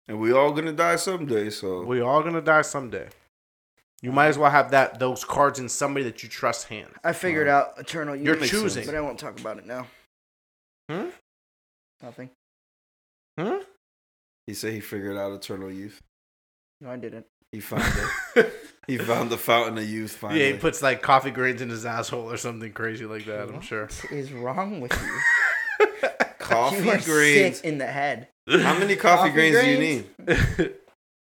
[0.07, 3.09] and we all gonna die someday, so We all going to die someday.
[4.01, 6.89] You might as well have that those cards in somebody that you trust hand.
[7.05, 8.25] I figured out eternal youth.
[8.25, 8.61] You're makes sense.
[8.63, 8.85] choosing.
[8.85, 9.87] but I won't talk about it now.
[10.89, 11.07] Hmm?
[12.01, 12.29] Nothing.
[13.39, 13.59] Hmm?
[14.45, 16.01] he said he figured out eternal youth.
[16.81, 17.25] No, I didn't.
[17.53, 17.85] He found
[18.35, 18.53] it.
[18.87, 20.41] he found the fountain of youth finally.
[20.41, 23.61] Yeah, he puts like coffee grains in his asshole or something crazy like that, I'm
[23.61, 23.83] sure.
[23.85, 24.91] What is wrong with
[25.79, 25.87] you?
[26.49, 27.57] coffee you are grains.
[27.57, 28.27] sick in the head.
[28.47, 30.05] How many coffee, Coffee grains, do you need?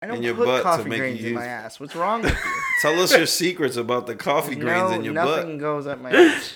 [0.01, 1.80] I don't In your put butt to coffee make grains you in my ass.
[1.80, 2.62] What's wrong with you?
[2.82, 6.54] Tell us your secrets about the coffee grains in your nothing goes up my ass.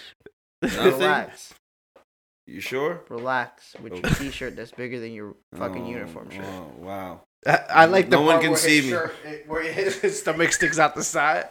[0.62, 1.54] Relax.
[2.46, 3.02] You sure?
[3.10, 6.46] Relax with your t-shirt that's bigger than your fucking Oh, uniform shirt.
[6.46, 7.22] Oh, wow.
[7.46, 8.92] I, I like the No one part can where see his me.
[8.92, 9.16] shirt-
[9.48, 11.46] where his stomach sticks out the side.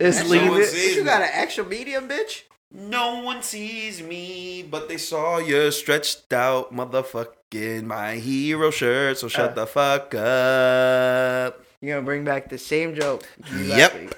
[0.00, 0.96] It's No leave it.
[0.96, 2.42] You got an extra medium, bitch?
[2.70, 9.18] No one sees me, but they saw your stretched out motherfucking my hero shirt.
[9.18, 9.54] So shut Uh.
[9.54, 11.64] the fuck up.
[11.80, 13.26] You're gonna bring back the same joke.
[13.56, 14.14] Yep.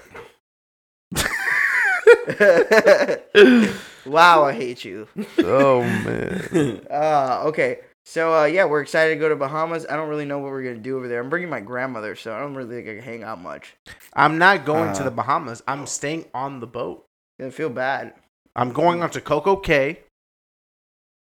[4.05, 5.07] wow, I hate you.
[5.39, 6.81] Oh man.
[6.91, 7.79] Uh, okay.
[8.03, 9.85] So uh, yeah, we're excited to go to Bahamas.
[9.89, 11.21] I don't really know what we're gonna do over there.
[11.21, 13.75] I'm bringing my grandmother, so I don't really think I can hang out much.
[14.13, 15.63] I'm not going to Uh, the Bahamas.
[15.67, 17.05] I'm staying on the boat.
[17.39, 18.13] I feel bad.
[18.55, 19.97] I'm going on to CocoCay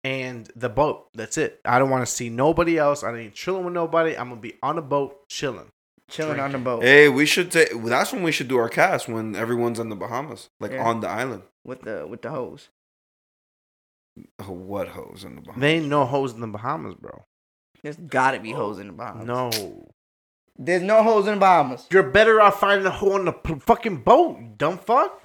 [0.04, 1.08] and the boat.
[1.14, 1.60] That's it.
[1.66, 3.04] I don't want to see nobody else.
[3.04, 4.18] I ain't chilling with nobody.
[4.18, 5.70] I'm gonna be on the boat chilling.
[6.10, 7.70] Chilling on the boat hey, we should take.
[7.84, 10.84] That's when we should do our cast when everyone's in the Bahamas, like Yeah.
[10.86, 11.44] on the island.
[11.64, 12.68] with the with the hose.
[14.40, 15.62] Oh, what hose in the Bahamas?
[15.62, 17.24] They ain't no hoes in the Bahamas, bro.
[17.82, 19.26] There's gotta be oh, hoes in the Bahamas.
[19.26, 19.88] No.
[20.58, 21.88] There's no hoes in the Bahamas.
[21.90, 25.23] You're better off finding a hole in the p- fucking boat, dumb fuck.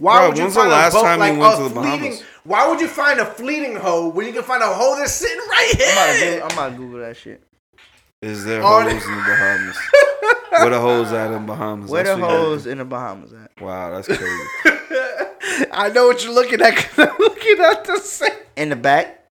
[0.00, 1.62] Why Bro, would you when's the find last a boat time you went a to
[1.64, 2.22] the fleeting- Bahamas?
[2.44, 5.36] Why would you find a fleeting hoe when you can find a hoe that's sitting
[5.38, 6.30] right I'm about, to here?
[6.32, 7.42] Google, I'm about to Google that shit.
[8.22, 9.76] Is there Oh, hoes in the Bahamas?
[10.50, 11.90] Where the hoes at in Bahamas?
[11.90, 13.50] Where That's the what you hoes in the Bahamas at?
[13.60, 15.68] Wow, that's crazy.
[15.72, 16.74] I know what you're looking at.
[16.76, 18.30] 'cause I'm looking at the same.
[18.56, 19.26] In the back.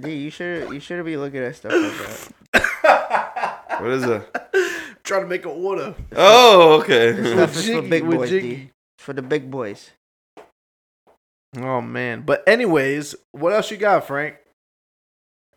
[0.00, 3.80] Dude, you should you should be looking at stuff like that.
[3.80, 4.50] what is that?
[5.10, 5.96] Trying to make an order.
[6.14, 7.10] Oh, okay.
[7.10, 8.54] This stuff is for Jiggy, big with boys, Jiggy.
[8.54, 8.70] D.
[9.00, 9.90] For the big boys.
[11.58, 12.22] Oh man.
[12.22, 14.36] But anyways, what else you got, Frank?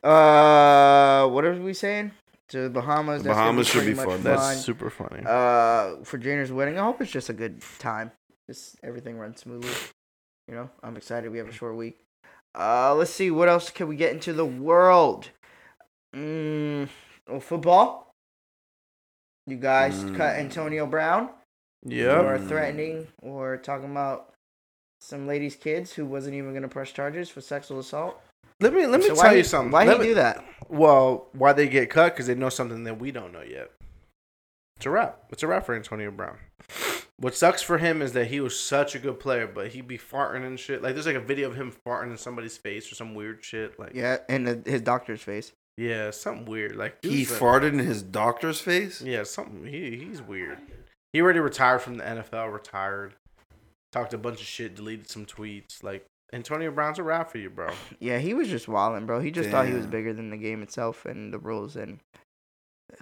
[0.01, 2.13] Uh, what are we saying?
[2.49, 3.21] To the Bahamas.
[3.21, 4.23] that's gonna Bahamas should pretty be much fun.
[4.23, 5.21] That's super funny.
[5.23, 8.09] Uh, for Janer's wedding, I hope it's just a good time.
[8.49, 9.69] Just everything runs smoothly.
[10.47, 11.31] You know, I'm excited.
[11.31, 11.99] We have a short week.
[12.57, 15.29] Uh, let's see what else can we get into the world.
[16.15, 16.89] Mm,
[17.27, 18.02] oh, football.
[19.47, 20.15] You guys Mm.
[20.17, 21.29] cut Antonio Brown.
[21.85, 22.19] yeah.
[22.21, 24.33] Or threatening or talking about
[25.01, 28.21] some lady's kids who wasn't even gonna press charges for sexual assault.
[28.61, 29.71] Let me let me So tell why you something.
[29.71, 30.43] Why Let he me- do that?
[30.69, 32.13] Well, why they get cut?
[32.13, 33.71] Because they know something that we don't know yet.
[34.77, 35.19] It's a wrap.
[35.29, 36.37] It's a wrap for Antonio Brown.
[37.17, 39.97] What sucks for him is that he was such a good player, but he'd be
[39.97, 40.81] farting and shit.
[40.81, 43.77] Like there's like a video of him farting in somebody's face or some weird shit.
[43.77, 45.51] Like Yeah, in the, his doctor's face.
[45.77, 46.75] Yeah, something weird.
[46.75, 49.01] Like He a- farted in his doctor's face.
[49.01, 49.65] Yeah, something.
[49.65, 50.59] He he's weird.
[51.13, 52.51] He already retired from the NFL.
[52.53, 53.13] Retired.
[53.91, 54.75] Talked a bunch of shit.
[54.75, 55.83] Deleted some tweets.
[55.83, 57.69] Like Antonio Brown's a rap for you, bro.
[57.99, 59.19] Yeah, he was just wilding, bro.
[59.19, 61.99] He just thought he was bigger than the game itself and the rules and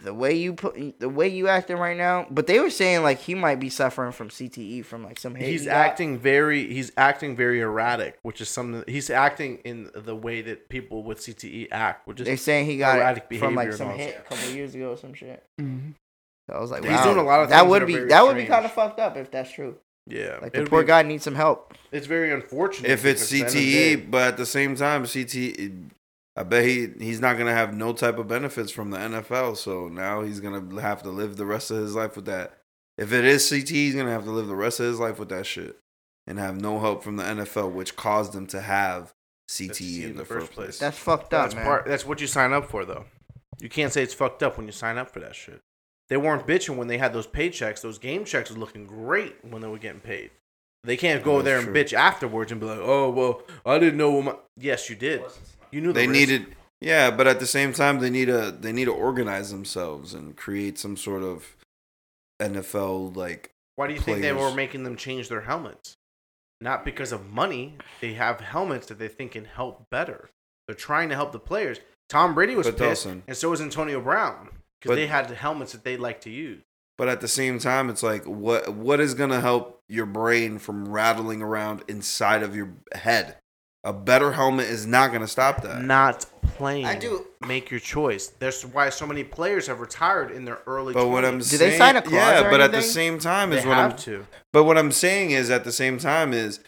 [0.03, 2.25] the way you put the way you acting right now.
[2.29, 5.36] But they were saying like he might be suffering from CTE from like some.
[5.36, 6.71] He's he acting very.
[6.71, 8.84] He's acting very erratic, which is something.
[8.88, 12.77] He's acting in the way that people with CTE act, which is They're saying he
[12.77, 15.43] got erratic it from like some hit a couple years ago or some shit.
[15.59, 15.91] Mm-hmm.
[16.49, 18.07] So I was like, He's doing a lot of that things would that be very
[18.09, 19.77] that would be kind of fucked up if that's true.
[20.07, 20.38] yeah.
[20.41, 21.75] Like the poor be- guy needs some help.
[21.91, 22.89] It's very unfortunate.
[22.89, 25.89] If it's because at the end of the CTE, but at the same time, CTE,
[26.36, 29.57] I bet he he's not gonna have no type of benefits from the NFL.
[29.57, 32.57] So now he's gonna have to live the rest of his life with that.
[32.97, 35.29] If it is CTE, he's gonna have to live the rest of his life with
[35.29, 35.77] that shit
[36.27, 39.13] and have no help from the NFL, which caused him to have
[39.49, 40.79] CTE in the first place.
[40.79, 41.65] That's fucked up, That's man.
[41.65, 41.86] part.
[41.86, 43.05] That's what you sign up for, though.
[43.59, 45.61] You can't say it's fucked up when you sign up for that shit.
[46.09, 47.82] They weren't bitching when they had those paychecks.
[47.82, 50.32] Those game checks was looking great when they were getting paid.
[50.84, 51.75] They can't go That's there and true.
[51.75, 54.36] bitch afterwards and be like, "Oh well, I didn't know." What my...
[54.57, 55.21] Yes, you did.
[55.72, 56.19] You knew the they risk.
[56.19, 60.13] needed yeah but at the same time they need to they need to organize themselves
[60.13, 61.55] and create some sort of
[62.39, 65.95] nfl like Why do you think they were making them change their helmets?
[66.59, 67.78] Not because of money.
[68.01, 70.30] They have helmets that they think can help better.
[70.67, 71.80] They're trying to help the players.
[72.07, 74.49] Tom Brady was But pissed, Dawson- and so was Antonio Brown
[74.80, 76.61] because they had the helmets that they like to use.
[76.97, 80.59] but at the same time it's like what what is going to help your brain
[80.59, 83.38] from rattling around inside of your head
[83.84, 86.25] a better helmet is not going to stop that Not
[86.55, 86.86] playing.
[86.86, 88.27] I do- Make your choice.
[88.27, 90.93] That's why so many players have retired in their early.
[90.93, 91.49] but what i'm 20s.
[91.49, 92.93] Did they saying sign a clause yeah or but at the anything?
[92.93, 94.27] same time They is what have i'm to.
[94.53, 96.59] but what i'm saying is at the same time is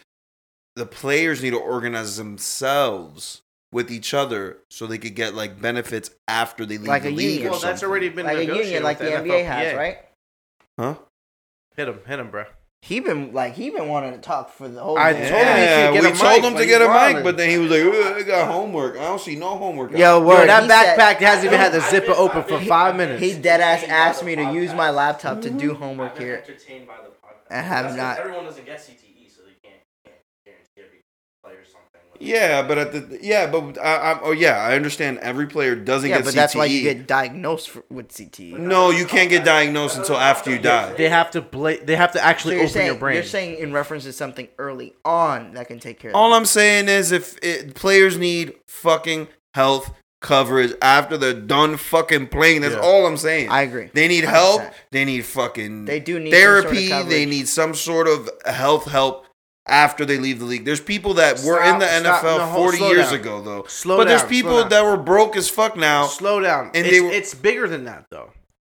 [0.74, 6.10] the players need to organize themselves with each other so they could get like benefits
[6.26, 7.46] after they leave Like the a league union.
[7.46, 7.88] or Well, that's something.
[7.90, 9.76] already been Like a negotiated union, like the with NBA has, NFLPA.
[9.78, 9.98] right?
[10.78, 10.94] huh
[11.76, 12.44] Hit him, hit him, bro.
[12.84, 14.98] He been like he been wanting to talk for the whole.
[14.98, 15.22] I game.
[15.30, 17.38] told him he Yeah, should get we a told him to get a mic, but
[17.38, 18.98] then he was like, "Ugh, "I got homework.
[18.98, 21.58] I don't see no homework." out." Yo, word, Yo, that he said- backpack hasn't even
[21.58, 23.22] had the zipper open for five minutes.
[23.22, 25.70] He dead ass asked me to use my laptop to do mm-hmm.
[25.70, 26.36] I've homework been here.
[26.46, 27.50] entertained by the podcast.
[27.56, 28.18] I have That's 'cause not.
[28.18, 31.00] Everyone doesn't get CTE, so they can't, can't guarantee every
[31.42, 32.00] player something.
[32.24, 36.08] Yeah, but at the yeah, but I, I oh yeah, I understand every player doesn't
[36.08, 36.36] Yeah, get but CTE.
[36.36, 38.58] that's why you get diagnosed for, with CTE.
[38.58, 40.92] no, you can't get diagnosed until after you die.
[40.94, 43.14] They have to bla- They have to actually you're open saying your brain.
[43.14, 46.16] you're saying in reference to something early on that can take care of.
[46.16, 46.36] All that.
[46.36, 52.62] I'm saying is, if it, players need fucking health coverage after they're done fucking playing,
[52.62, 52.80] that's Yeah.
[52.80, 53.50] all I'm saying.
[53.50, 53.90] I agree.
[53.92, 54.62] They need help.
[54.62, 54.72] 100%.
[54.90, 57.08] They need fucking They do need some sort of therapy.
[57.10, 59.26] they need some sort of health help
[59.66, 60.64] after they leave the league.
[60.64, 62.22] There's people that were in the Stop, stop.
[62.24, 63.14] NFL No, hold- 40 slow years down.
[63.20, 63.64] ago though.
[63.68, 64.68] Slow but there's people down.
[64.70, 66.06] that were broke as fuck now.
[66.06, 66.66] Slow down.
[66.74, 68.30] And it's, they were- it's bigger than that, though.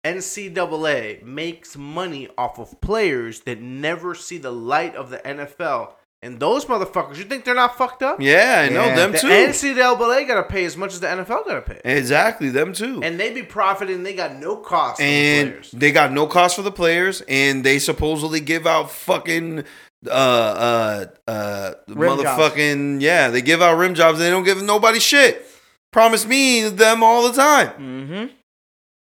[0.06, 5.94] NCAA makes money off of players that never see the light of the NFL.
[6.24, 8.20] And those motherfuckers, you think they're not fucked up?
[8.20, 8.96] Yeah, I know Yeah.
[8.96, 9.28] them The too.
[9.28, 11.80] NCAA got to pay as much as the NFL got to pay.
[11.84, 13.02] exactly, them too.
[13.04, 15.72] And they be profiting, they got no cost for the and players.
[15.72, 19.64] they got no cost for the players, and they supposedly give out fucking
[20.06, 24.20] uh uh uh Rim motherfucking yeah, they give out rim jobs.
[24.20, 25.46] They don't give nobody shit.
[25.92, 27.70] Promise me them all the time.
[27.70, 28.26] Mm-hmm.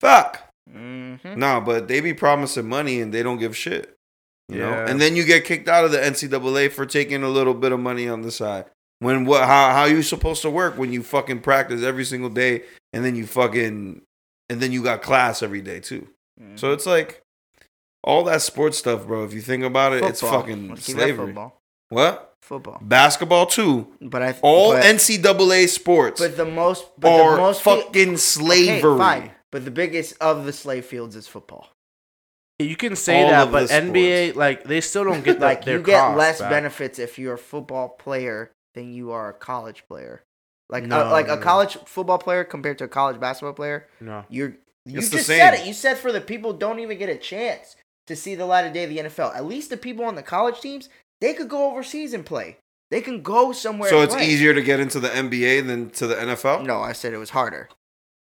[0.00, 0.42] Fuck.
[0.70, 1.38] Mm-hmm.
[1.38, 3.96] No, but they be promising money and they don't give shit.
[4.48, 4.88] You know, Yeah.
[4.90, 7.80] and then you get kicked out of the NCAA for taking a little bit of
[7.80, 8.66] money on the side.
[8.98, 9.44] When what?
[9.44, 13.16] How how you supposed to work when you fucking practice every single day and then
[13.16, 14.02] you fucking
[14.50, 16.06] and then you got class every day too.
[16.40, 16.56] Mm-hmm.
[16.56, 17.22] So it's like
[18.04, 19.24] all that sports stuff, bro.
[19.24, 21.26] If you think about it, it's fucking Let's slavery.
[21.28, 21.60] Football.
[21.88, 22.34] What?
[22.42, 22.78] Football.
[22.82, 23.88] Basketball too.
[24.00, 28.16] But I All but, NCAA sports but the most but are the most fucking Okay,
[28.16, 28.98] slavery.
[28.98, 29.30] fine.
[29.50, 31.68] But the biggest of the slave fields is football.
[32.58, 35.64] You can say All that, but the NBA, like, they still don't get the, like
[35.64, 36.50] their you get less back.
[36.50, 40.22] benefits if you're a football player than you are a college player.
[40.68, 41.42] Like No, uh, like no, a no.
[41.42, 44.24] college football player compared to a college basketball player, No.
[44.28, 45.66] you're you It's just said it.
[45.66, 47.74] You said for the people don't even get a chance
[48.06, 49.34] to see the light of day of the NFL.
[49.34, 50.88] At least the people on the college teams,
[51.20, 52.58] they could go overseas and play.
[52.90, 53.88] They can go somewhere.
[53.90, 54.26] So it's play.
[54.26, 56.64] easier to get into the NBA than to the NFL.
[56.66, 57.68] No, I said it was harder.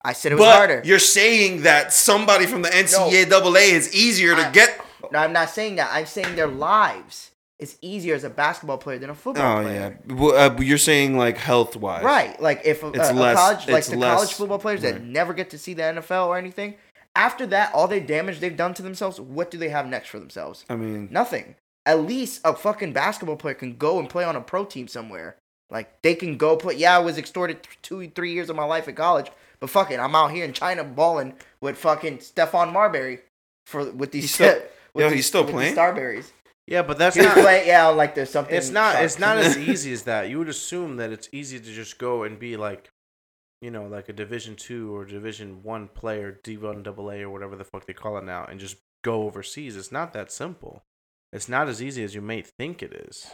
[0.03, 0.81] I said it was but harder.
[0.85, 4.81] you're saying that somebody from the NCAA is easier to I- get.
[5.11, 5.89] No, I'm not saying that.
[5.93, 9.99] I'm saying their lives is easier as a basketball player than a football Oh player.
[10.07, 12.39] yeah, well, uh, you're saying like health wise, Right.
[12.41, 15.01] Like if a, It's a- a less- college like the less- college football players that
[15.03, 16.75] never get to see the NFL or anything,
[17.17, 20.19] after that, all the damage they've done to themselves, what do they have next for
[20.19, 20.63] themselves?
[20.69, 21.55] I mean, Nothing.
[21.85, 25.37] At least a fucking basketball player can go and play on a pro team somewhere.
[25.69, 26.75] Like they can go play.
[26.75, 29.89] Yeah, I was extorted th- two, three years of my life at college, but fuck
[29.91, 33.19] it, I'm out here in China balling with fucking Stephon Marbury
[33.65, 34.23] for with these.
[34.25, 34.61] He's still-
[34.93, 35.75] with yo, these- he's still with playing?
[35.75, 36.31] Starberries.
[36.67, 37.35] Yeah, but that's He not.
[37.37, 37.67] playing.
[37.67, 38.53] Yeah, like there's something.
[38.53, 39.01] It's not.
[39.01, 40.29] It's not as easy as that.
[40.29, 42.89] You would assume that it's easy to just go and be like,
[43.61, 47.29] you know, like a Division two or Division one player, D one double A or
[47.29, 49.75] whatever the fuck they call it now, and just go overseas.
[49.75, 50.83] It's not that simple.
[51.33, 53.33] It's not as easy as you may think it is.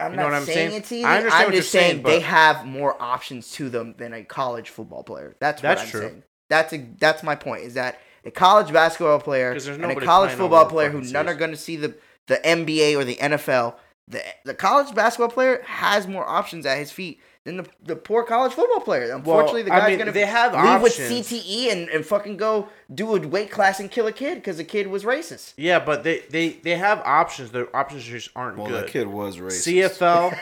[0.00, 0.80] I'm You know not what I'm saying saying?
[0.80, 1.04] it's easy.
[1.04, 4.12] I understand I'm what you're just saying saying, they have more options to them than
[4.12, 5.36] a college football player.
[5.40, 6.00] That's what That's I'm true.
[6.00, 6.22] saying.
[6.50, 7.64] That's a, that's my point.
[7.64, 11.50] Is that a college basketball player and a college football player who none are going
[11.50, 11.94] to see the
[12.26, 13.74] the NBA or the NFL.
[14.06, 18.24] The the college basketball player has more options at his feet than the, the poor
[18.24, 19.14] college football player.
[19.14, 20.92] Unfortunately, the I guy's mean, gonna they have leave with.
[20.92, 24.64] CTE and, and fucking go do a weight class and kill a kid because the
[24.64, 25.54] kid was racist.
[25.56, 27.50] Yeah, but they they they have options.
[27.50, 28.84] Their options just aren't well, good.
[28.84, 29.98] that kid was racist.
[29.98, 30.38] CFL.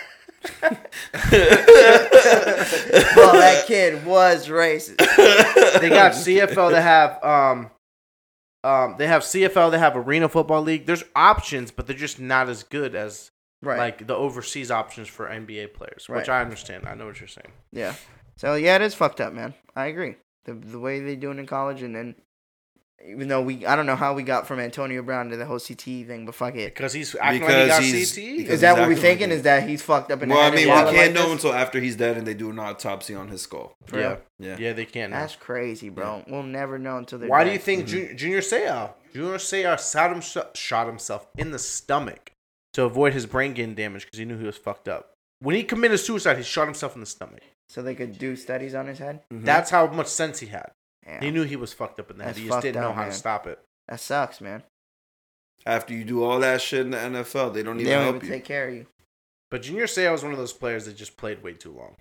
[3.17, 4.99] well, that kid was racist.
[5.81, 6.73] they got CFL.
[6.73, 7.71] They have um,
[8.65, 9.71] um, they have CFL.
[9.71, 10.87] They have Arena Football League.
[10.87, 13.31] There's options, but they're just not as good as
[13.67, 13.79] Right.
[13.79, 16.29] like the overseas options for NBA players, which Right.
[16.29, 16.87] I understand.
[16.87, 17.53] I know what you're saying.
[17.73, 17.95] Yeah.
[18.37, 19.55] So yeah, it is fucked up, man.
[19.75, 20.17] I agree.
[20.45, 22.15] The the way they do it in college, and then
[23.07, 25.59] even though we, I don't know how we got from Antonio Brown to the whole
[25.59, 26.75] CTE thing, but fuck it.
[26.75, 28.37] Because he's acting like Because he got he's- CTE.
[28.39, 29.29] because Is that what we're exactly thinking?
[29.29, 31.07] like Is that he's fucked up in Well, I head mean, and we walking can't
[31.09, 31.45] like know this?
[31.45, 33.77] until after he's dead and they do an autopsy on his skull.
[33.87, 34.17] For yeah.
[34.39, 34.57] Yeah.
[34.59, 35.13] yeah, they can't.
[35.13, 35.19] Know.
[35.19, 36.25] That's crazy, bro.
[36.27, 38.07] We'll never know until they're Why do you think Mm-hmm.
[38.09, 38.91] Jun- Junior Seau?
[39.13, 42.33] Junior Seau shot, himself, shot himself in the stomach
[42.77, 45.13] to avoid his brain getting damaged because he knew he was fucked up.
[45.41, 47.41] When he committed suicide, he shot himself in the stomach.
[47.69, 49.23] So they could do studies on his head.
[49.33, 49.45] Mhm.
[49.45, 50.71] That's how much sense he had.
[51.07, 51.21] Yeah.
[51.21, 52.37] He knew he was fucked up in the head.
[52.37, 53.11] He just didn't fucked know how man.
[53.11, 53.59] to stop it.
[53.89, 54.63] That sucks, man.
[55.65, 58.03] after you do all that shit in the NFL, they don't even They even don't
[58.05, 58.33] help even you.
[58.35, 58.87] take care of you.
[59.51, 61.97] But Junior Seau was one of those players that just played way too long.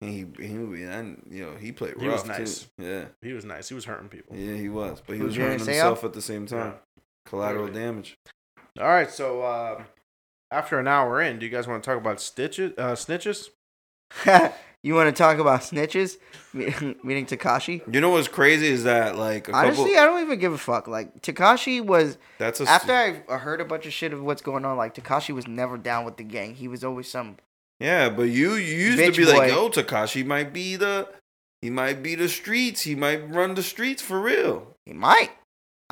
[0.00, 2.60] And he, he, and you know, he played He was rough nice.
[2.78, 2.84] too.
[2.84, 3.68] Yeah, He was nice.
[3.68, 4.34] He was hurting people.
[4.36, 5.70] yeah, he was, but he Who, was Junior hurting Seau?
[5.70, 6.72] himself at the same time.
[6.72, 7.02] Yeah.
[7.26, 7.80] Collateral Clearly.
[7.80, 8.16] damage.
[8.80, 9.84] All right, so um,
[10.50, 13.50] after an hour in, do you guys want to talk about stitches, uh, snitches?
[14.82, 16.16] you want to talk about snitches?
[16.54, 17.82] Meaning Tekashi?
[17.92, 20.00] You know what's crazy is that like a Honestly, couple.
[20.00, 20.88] I don't even give a fuck.
[20.88, 22.92] Like Tekashi was That's a after
[23.28, 24.78] I heard a bunch of shit of what's going on.
[24.78, 26.54] Like Tekashi was never down with the gang.
[26.54, 27.36] He was always some.
[27.78, 31.08] Yeah, but you, you used to be like, yo, Tekashi might be the,
[31.60, 32.82] he might be the streets.
[32.82, 34.76] He might run the streets for real.
[34.86, 35.30] He might.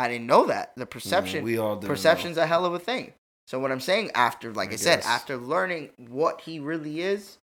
[0.00, 0.72] I didn't know that.
[0.76, 1.42] The perception.
[1.42, 3.12] Mm, we all perception's a hell of a thing.
[3.46, 7.36] So what I'm saying after, like I, I said, after learning what he really is,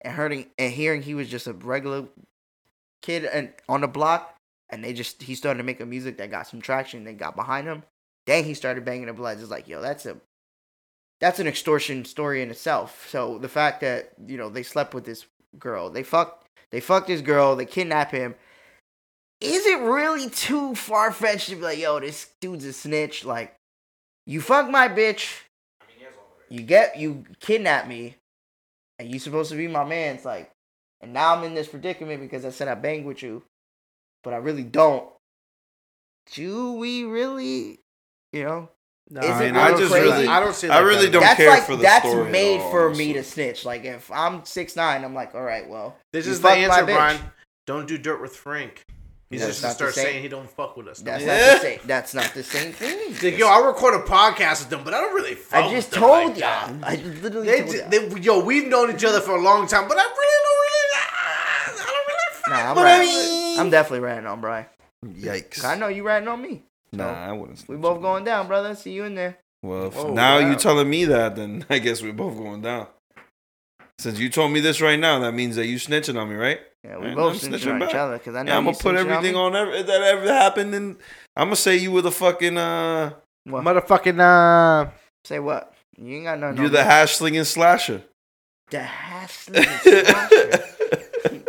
[0.00, 2.04] and hearing and hearing he was just a regular
[3.02, 4.34] kid and on the block,
[4.70, 7.04] and they just he started making music that got some traction.
[7.04, 7.82] They got behind him.
[8.26, 9.42] Then he started banging the bloods.
[9.42, 10.16] It's like, yo, that's a
[11.20, 13.06] that's an extortion story in itself.
[13.10, 15.26] So the fact that you know they slept with this
[15.58, 18.34] girl, they fucked they fucked this girl, they kidnapped him.
[19.40, 23.24] Is it really too far fetched to be like, yo, this dude's a snitch?
[23.24, 23.54] Like,
[24.26, 25.42] you fuck my bitch,
[26.48, 28.16] you get you kidnap me,
[28.98, 30.16] and you supposed to be my man.
[30.16, 30.50] It's like,
[31.00, 33.42] and now I'm in this predicament because I said I banged with you,
[34.24, 35.08] but I really don't.
[36.32, 37.78] Do we really,
[38.32, 38.68] you know?
[39.10, 40.10] No, Is I it mean, I real just crazy?
[40.10, 40.66] really, I don't see.
[40.66, 41.12] it I really that.
[41.12, 43.64] don't that's care like for the that's story at made all, for me to snitch.
[43.64, 46.84] Like if I'm six nine, I'm like, all right, well, This is the answer.
[46.84, 47.18] Brian.
[47.66, 48.82] Don't do dirt with Frank.
[49.30, 51.00] He's That's just not to the start saying he don't fuck with us.
[51.00, 51.36] that's no more.
[51.36, 51.80] not the same.
[51.84, 52.98] That's not the same thing.
[53.08, 55.34] He's like, yo, I record a podcast with them, but I don't really.
[55.34, 56.72] Fuck I just with them told like y'all.
[56.74, 56.88] that.
[56.88, 57.88] I just literally They, told y'all.
[57.90, 60.96] they, yo, we've known each other for a long time, but I really don't really.
[61.68, 62.48] I don't really fuck.
[62.50, 63.58] Nah, I'm, but I mean.
[63.60, 64.66] I'm definitely ratting on Brian.
[65.04, 65.62] Yikes.
[65.64, 66.62] I know you ratting on me.
[66.92, 67.58] Nah, I wouldn't.
[67.58, 68.74] We snitch both going down, brother.
[68.74, 69.36] See you in there.
[69.62, 70.48] Well, if Oh, now wow.
[70.50, 72.86] you telling me that, then I guess we're both going down.
[73.98, 76.60] Since you told me this right now, that means that you snitching on me, right?
[76.84, 78.64] Yeah, we Man, both I'm snitching snitching on each other because I know Yeah, I'm
[78.64, 79.40] gonna put snitching on everything me.
[79.40, 80.96] on every, that ever happened, and
[81.36, 83.10] I'm gonna say you were the fucking uh,
[83.44, 83.64] What?
[83.64, 84.90] motherfucking uh,
[85.24, 85.74] Say what?
[85.96, 86.56] You ain't got nothing.
[86.58, 86.84] you're on the me.
[86.84, 88.02] hash slinging slasher.
[88.70, 90.58] the hash slinging slasher.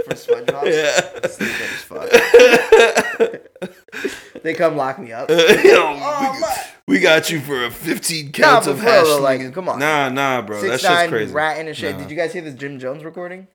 [0.09, 0.65] For SpongeBob.
[0.65, 1.27] Yeah.
[1.27, 2.09] Stupid fuck.
[4.41, 5.29] They come lock me up.
[5.29, 6.57] Yo, Oh, we, my-
[6.87, 9.79] we got you for a 15 Nah, counts but of for hash like, come on.
[9.79, 10.59] Nah, nah, bro.
[10.61, 11.33] Six That's just nine crazy.
[11.33, 11.95] ratting and shit.
[11.95, 12.01] Nah.
[12.01, 13.47] Did you guys hear this Jim Jones recording?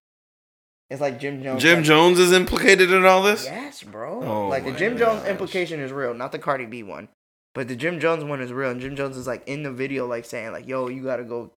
[0.90, 1.62] It's like Jim Jones.
[1.62, 3.44] Jim like, Jones is implicated in all this?
[3.44, 4.22] Yes, bro.
[4.22, 7.08] Oh like the Jim Jones implication is real, not the Cardi B one.
[7.54, 10.06] But the Jim Jones one is real, and Jim Jones is like in the video,
[10.06, 11.52] like saying like, "Yo, you gotta go,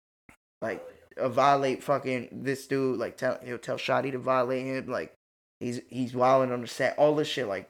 [0.61, 0.85] like,
[1.17, 2.99] uh, violate fucking this dude.
[2.99, 4.87] Like, tell he'll tell Shotti to violate him.
[4.89, 5.15] Like,
[5.61, 7.47] he's he's wilding on the set, all this shit.
[7.47, 7.69] Like,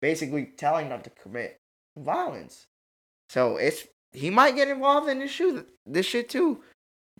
[0.00, 1.58] basically telling them to commit
[1.98, 2.66] violence.
[3.28, 6.62] So it's he might get involved in this shoot this shit too.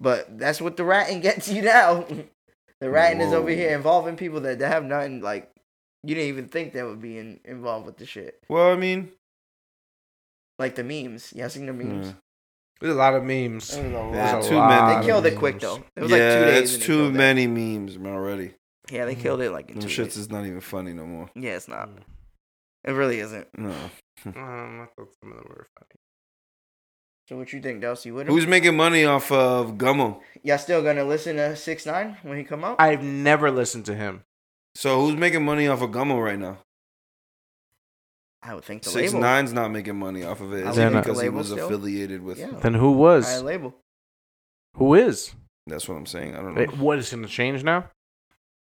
[0.01, 2.07] But that's what the ratting gets you now.
[2.85, 5.51] The ratting is over here involving people that, that have nothing like
[6.03, 8.43] you didn't even think they would be in, involved with the shit.
[8.47, 9.11] Well, I mean,
[10.59, 11.32] Like the memes.
[11.35, 12.09] You seen the memes?
[12.09, 12.12] yeah.
[12.82, 13.74] There's a lot of memes.
[13.74, 14.12] It was a lot.
[14.12, 15.01] There's too many.
[15.01, 15.82] They killed it quick though.
[15.97, 16.74] It was yeah, like two days.
[16.74, 17.16] it's too killed it.
[17.16, 18.51] many memes already.
[18.93, 20.16] Yeah, they killed it like in Them two shits days.
[20.18, 21.30] is not even funny no more.
[21.35, 21.89] Yeah, it's not.
[22.85, 23.49] It really isn't.
[23.57, 23.70] No.
[24.26, 26.01] Um, I thought some of them were funny.
[27.29, 28.12] So what you think, Delsey?
[28.12, 30.20] Would Who's making money off of Gummo?
[30.43, 32.77] y'all still gonna listen to Six Nine when he come out?
[32.79, 34.22] I've never listened to him.
[34.75, 36.59] So who's making money off of Gummo right now?
[38.43, 39.20] I would think the Six label.
[39.22, 40.66] Nine's not making money off of it.
[40.66, 41.66] I it think because the he label was still.
[41.66, 42.39] affiliated with?
[42.39, 42.51] Yeah.
[42.61, 43.43] Then who High was?
[43.43, 43.75] label.
[44.77, 45.35] Who is?
[45.66, 46.35] That's what I'm saying.
[46.35, 46.61] I don't know.
[46.61, 47.89] Wait, what is going to change now?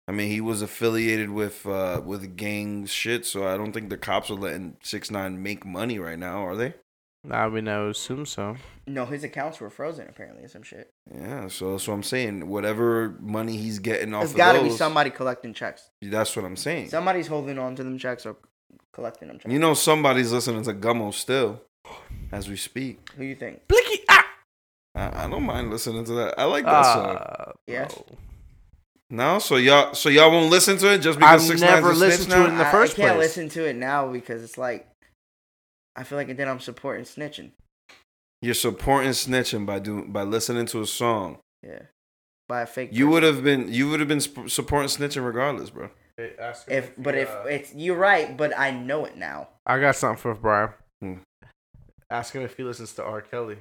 [0.08, 3.96] I mean, he was affiliated with uh with gang shit, so I don't think the
[3.96, 6.74] cops are letting Six Nine make money right now, are they?
[7.28, 8.56] I mean, I would assume so.
[8.86, 10.90] No, his accounts were frozen apparently or some shit.
[11.14, 12.48] Yeah, so that's what I'm saying.
[12.48, 15.90] Whatever money he's getting off There's of got to those, be somebody collecting checks.
[16.00, 16.88] That's what I'm saying.
[16.88, 18.36] Somebody's holding on to them checks or
[18.92, 19.52] collecting them checks.
[19.52, 21.60] You know, somebody's listening to Gummo still,
[22.32, 23.10] as we speak.
[23.16, 23.68] Who you think?
[23.68, 24.00] Blicky!
[24.08, 24.26] Ah!
[24.94, 26.34] I, I don't mind listening to that.
[26.38, 27.16] I like that song.
[27.16, 27.84] Uh, Yeah.
[27.86, 28.06] bro.
[29.12, 31.98] No, so y'all, so y'all won't listen to it just because I've Six never Nine's
[32.00, 32.44] listened to now?
[32.44, 33.26] it in the I- first I can't place.
[33.36, 34.86] listen to it now because it's like
[35.96, 37.50] I feel like then I'm supporting snitching.
[38.42, 41.38] You're supporting snitching by doing by listening to a song.
[41.62, 41.82] Yeah,
[42.48, 42.90] by a fake.
[42.92, 45.90] You would have been you would have been supporting snitching regardless, bro.
[46.16, 49.48] Hey, ask If but he, if uh, it's you're right, but I know it now.
[49.66, 50.70] I got something for Brian.
[51.02, 51.14] Hmm.
[52.10, 53.20] Ask him if he listens to R.
[53.20, 53.58] Kelly.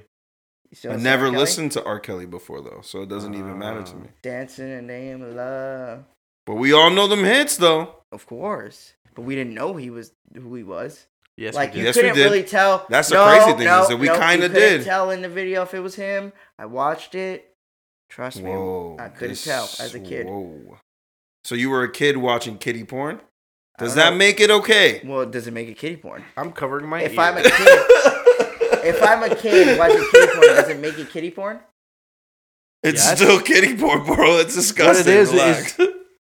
[0.72, 1.30] So I never R.
[1.30, 1.40] Kelly?
[1.40, 2.00] listened to R.
[2.00, 3.98] Kelly before though, so it doesn't even matter to Ah.
[3.98, 4.08] me.
[4.22, 6.04] Dancing in the name of love,
[6.46, 7.96] But we all know them hits though.
[8.12, 8.94] of course.
[9.14, 11.06] But we didn't know he was who he was.
[11.40, 11.86] Yes, like we you.
[11.86, 12.22] Yes, couldn't did.
[12.24, 12.84] really tell.
[12.90, 14.84] That's the No, crazy thing, no, is that we no, kinda did.
[14.84, 16.34] Tell in the video if it was him.
[16.58, 17.46] I watched it.
[18.10, 20.26] Trust me, I couldn't this- tell as a kid.
[20.26, 20.78] Whoa.
[21.44, 23.20] So you were a kid watching kitty porn?
[23.78, 24.16] Does that know.
[24.18, 25.00] make it okay?
[25.02, 26.22] Well, does it make it kitty porn?
[26.36, 27.18] I'm covering my If ears.
[27.18, 27.52] I'm a kid,
[28.84, 31.60] if I'm a kid watching kitty porn, does it make it kitty porn?
[32.82, 33.16] It's Yes.
[33.18, 34.38] still kitty porn, bro.
[34.40, 35.10] It's disgusting.
[35.14, 35.78] is, Relax.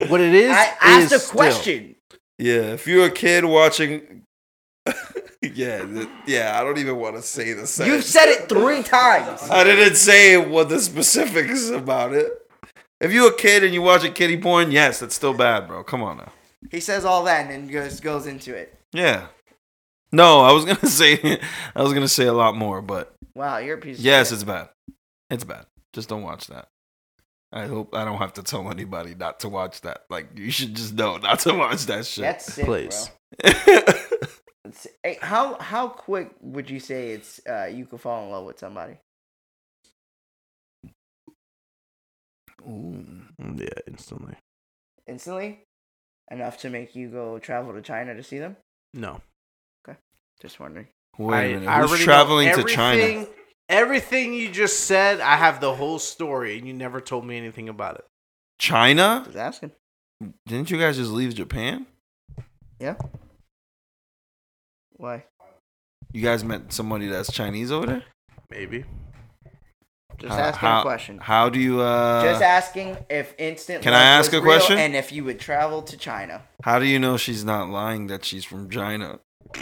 [0.09, 1.97] what it is, I asked a is still- question.
[2.39, 4.23] yeah, if you're a kid watching,
[5.43, 6.59] yeah, th- yeah.
[6.61, 7.87] I don't even want to say the same.
[7.93, 9.43] You've said it three times.
[9.51, 12.33] I didn't say what the specifics about it.
[13.01, 15.85] If you're a kid and you watch a kitty porn, yes, that's still bad, bro.
[15.85, 16.33] Come on now.
[16.71, 18.77] He says all that and then goes goes into it.
[18.93, 19.27] Yeah.
[20.11, 21.39] No, I was gonna say,
[21.77, 23.99] I was gonna say a lot more, but Wow, you're a piece.
[23.99, 24.35] of yes, shit.
[24.35, 24.69] it's bad.
[25.31, 25.67] It's bad.
[25.93, 26.69] Just don't watch that.
[27.53, 30.03] I hope I don't have to tell anybody not to watch that.
[30.11, 32.23] Like you should just know not to watch that shit.
[32.23, 33.11] That's sick, Please.
[33.41, 33.53] bro.
[34.69, 38.45] It's- hey, how how quick would you say it's uh, you could fall in love
[38.45, 38.99] with somebody?
[42.69, 43.05] Ooh.
[43.57, 44.35] Yeah, instantly.
[45.07, 45.61] Instantly,
[46.31, 48.57] enough to make you go travel to China to see them?
[48.93, 49.21] No.
[49.89, 49.99] Okay.
[50.43, 50.89] Just wondering.
[51.19, 51.69] Wait a minute.
[51.69, 53.01] I Who's traveling to China?
[53.03, 53.35] everything-
[53.71, 57.69] Everything you just said, I have the whole story, and you never told me anything
[57.69, 58.07] about it.
[58.59, 59.21] China?
[59.27, 59.73] Just asking.
[60.47, 61.87] Didn't you guys just leave Japan?
[62.81, 62.95] Yeah.
[64.99, 65.25] Why?
[66.13, 68.03] You guys met somebody that's Chinese over there?
[68.51, 68.85] Maybe.
[70.19, 71.19] Just How- asking how, a question.
[71.19, 73.83] How do you uh Just asking if instant.
[73.83, 74.79] Can love I ask was a real question?
[74.79, 76.43] And if you would travel to China.
[76.65, 79.21] how do you know she's not lying that she's from China?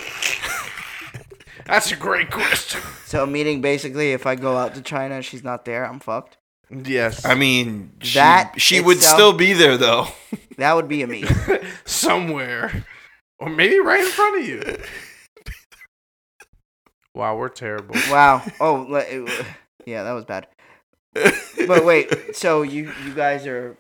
[1.67, 2.81] That's a great question.
[3.07, 5.85] So meaning basically, if I go out to China, she's not there.
[5.85, 6.39] I'm fucked.
[6.71, 7.25] yes.
[7.25, 10.07] I mean, she, That she would itself- still be there though.
[10.59, 11.25] That would be a me.
[11.85, 12.85] somewhere,
[13.39, 14.63] or maybe right in front of you.
[17.17, 17.95] Wow, we're terrible.
[18.11, 18.43] wow.
[18.61, 19.47] Oh, it-
[19.87, 20.47] yeah, that was bad.
[21.67, 23.77] But wait, so you you guys are.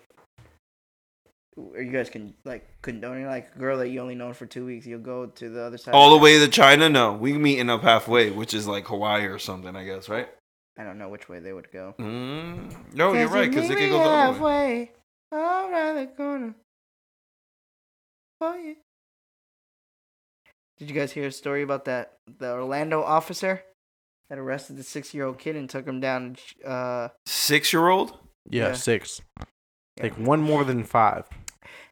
[1.58, 4.64] Or you guys can like condoning like a girl that you only known for two
[4.66, 4.86] weeks.
[4.86, 5.94] You'll go to the other side.
[5.94, 6.88] All the way to China?
[6.88, 10.28] No, we meeting up halfway, which is like Hawaii or something, I guess, right?
[10.78, 11.94] I don't know which way they would go.
[11.98, 14.90] Mm, no, you're right, because they could go the other way.
[15.32, 16.54] halfway around the corner.
[18.38, 18.76] For you.
[20.78, 23.62] Did you guys hear a story about that the Orlando officer
[24.28, 26.36] that arrested the six year old kid and took him down?
[26.64, 28.18] Uh, Six year old?
[28.48, 28.72] Yeah, Yeah.
[28.74, 29.20] six.
[29.96, 30.02] Yeah.
[30.04, 31.24] Like one more than five.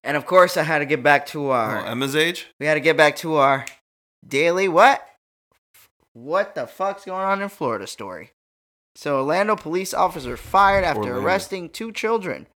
[0.03, 1.87] and of course, I had to get back to Oh, our.
[1.87, 2.49] Emma's age?
[2.61, 3.65] we had to get back to our
[4.27, 5.07] daily what?
[6.13, 8.33] What the fuck's going on in Florida story?
[8.95, 11.23] So, Orlando police officer fired after Orlando.
[11.23, 12.47] arresting two children.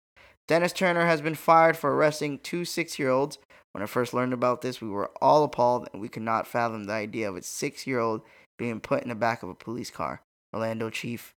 [0.46, 3.38] Dennis Turner has been fired for arresting two six year olds
[3.72, 6.84] When I first learned about this, we were all appalled and we could not fathom
[6.84, 8.22] the idea of a six year old
[8.58, 10.22] being put in the back of a police car.
[10.54, 11.34] Orlando Chief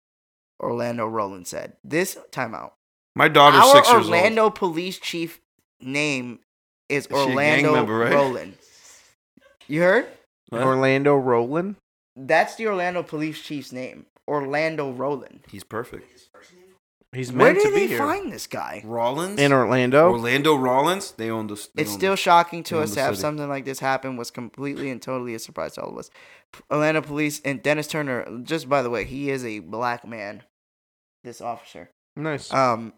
[0.61, 1.73] Orlando Rowland said.
[1.83, 2.71] This timeout.
[3.15, 4.13] My daughter's Our six years old.
[4.13, 5.41] Orlando police chief
[5.81, 6.39] name
[6.87, 8.13] is she a gang Orlando member, right?
[8.13, 8.53] Rowland.
[9.67, 10.07] You heard?
[10.51, 10.63] old.
[10.63, 11.75] Orlando Roland.
[12.15, 14.05] That's the Orlando police chief's name.
[14.27, 15.41] Orlando Rowland.
[15.49, 16.29] He's perfect.
[17.13, 17.97] He's Where meant did to be they here.
[17.97, 18.81] find this guy?
[18.85, 20.11] Rollins in Orlando.
[20.11, 21.11] Orlando Rollins.
[21.11, 21.55] They own the.
[21.75, 23.21] they It's own still the- shocking to they own us the to have city.
[23.21, 24.15] something like this happen.
[24.15, 26.09] Was completely and totally a surprise to all of us.
[26.69, 28.39] Atlanta police and Dennis Turner.
[28.43, 30.43] Just by the way, he is a black man.
[31.23, 31.89] This officer.
[32.15, 32.51] nice.
[32.53, 32.93] Um,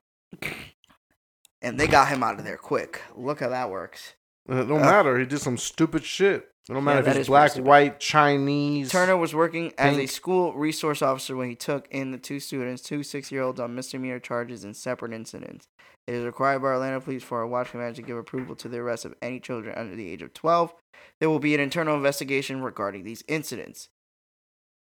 [1.61, 3.01] and they got him out of there quick.
[3.16, 4.14] Look how that works.
[4.47, 5.18] it don't uh, matter.
[5.20, 6.49] He did some stupid shit.
[6.70, 8.89] It don't matter that if is he's black, white, Chinese.
[8.89, 12.82] Turner was working as a school resource officer when he took in the two students,
[12.82, 15.68] two six year olds, on misdemeanor charges in separate incidents.
[16.07, 18.78] It is required by Atlanta Police for a watch command to give approval to the
[18.78, 20.74] arrest of any children under the age of 12.
[21.20, 23.89] There will be an internal investigation regarding these incidents.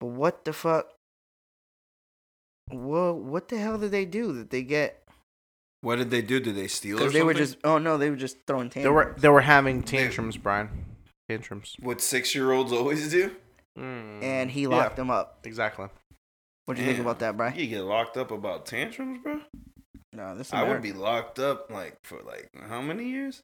[0.00, 0.92] But what the fuck?
[2.72, 5.02] Well, what the hell did they do that they get?
[5.82, 6.40] What did they do?
[6.40, 6.96] Did they steal?
[6.96, 9.22] or Because they were just, oh no, they were just throwing They were tantrums.
[9.22, 10.70] they were having tantrums, Brian.
[11.28, 11.74] Tantrums.
[11.80, 13.34] what six year olds always do.
[13.76, 15.40] And he Yeah, locked them up.
[15.44, 15.88] exactly.
[16.64, 17.56] What do you think about that, Brian?
[17.58, 19.40] You get locked up about tantrums, bro.
[20.12, 23.42] No, this is I would be locked up like for like how many years?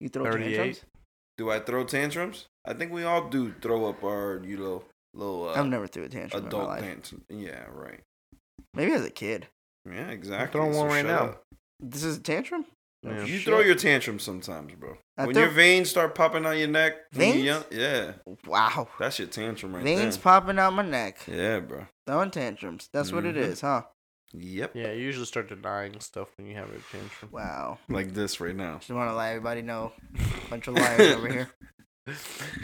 [0.00, 0.56] You throw 38.
[0.56, 0.84] tantrums?
[1.38, 2.46] Do I throw tantrums?
[2.64, 6.04] I think we all do throw up our you know little uh, I've never threw
[6.04, 6.80] a tantrum in my adult life.
[6.82, 7.22] tantrum.
[7.30, 8.00] Yeah, right.
[8.74, 9.46] Maybe as a kid.
[9.90, 10.60] Yeah, exactly.
[10.60, 11.24] throwing one right now.
[11.24, 11.42] up.
[11.80, 12.66] This is a tantrum?
[13.02, 13.24] Yeah.
[13.24, 13.46] You shit.
[13.46, 14.98] throw your tantrums sometimes, bro.
[15.18, 17.36] I when throw- your veins start popping out your neck, Veins?
[17.36, 18.12] you're young, yeah,
[18.46, 18.88] Wow.
[19.00, 19.96] that's your tantrum right there.
[19.96, 20.22] Veins there.
[20.22, 21.18] popping out my neck.
[21.26, 21.86] yeah, bro.
[22.06, 22.88] Throwing tantrums.
[22.92, 23.38] That's what it Mhm.
[23.42, 23.82] is, huh?
[24.32, 24.72] Yep.
[24.76, 27.30] Yeah, you usually start denying stuff when you have a tantrum.
[27.32, 27.78] Wow.
[27.88, 28.76] Like this right now.
[28.78, 29.92] Just want to let everybody know.
[30.50, 31.50] Bunch of liars over here.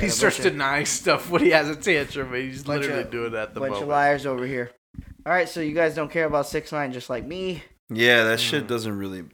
[0.00, 3.02] He a starts bunch of- denying stuff when he has a tantrum, and he's literally
[3.02, 3.82] of- doing that at the Bunch moment.
[3.82, 4.70] of liars over here.
[5.26, 7.62] All right, so you guys don't care about six nine just like me.
[7.90, 8.68] Yeah, that shit Mm.
[8.68, 9.24] doesn't really.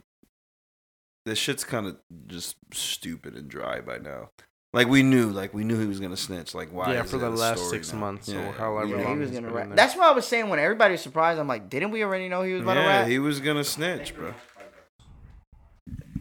[1.25, 1.97] This shit's kind of
[2.27, 4.29] just stupid and dry by now.
[4.73, 6.55] Like we knew, like we knew he was gonna snitch.
[6.55, 6.93] Like why?
[6.93, 7.99] Yeah, is for the last six now?
[7.99, 9.75] months or Yeah, however Yeah, long he was he's gonna been rat.
[9.75, 11.39] That's why I was saying when everybody was surprised.
[11.39, 13.07] I'm like, didn't we already know he was about to Yeah, rat?
[13.09, 14.33] he was gonna snitch, bro.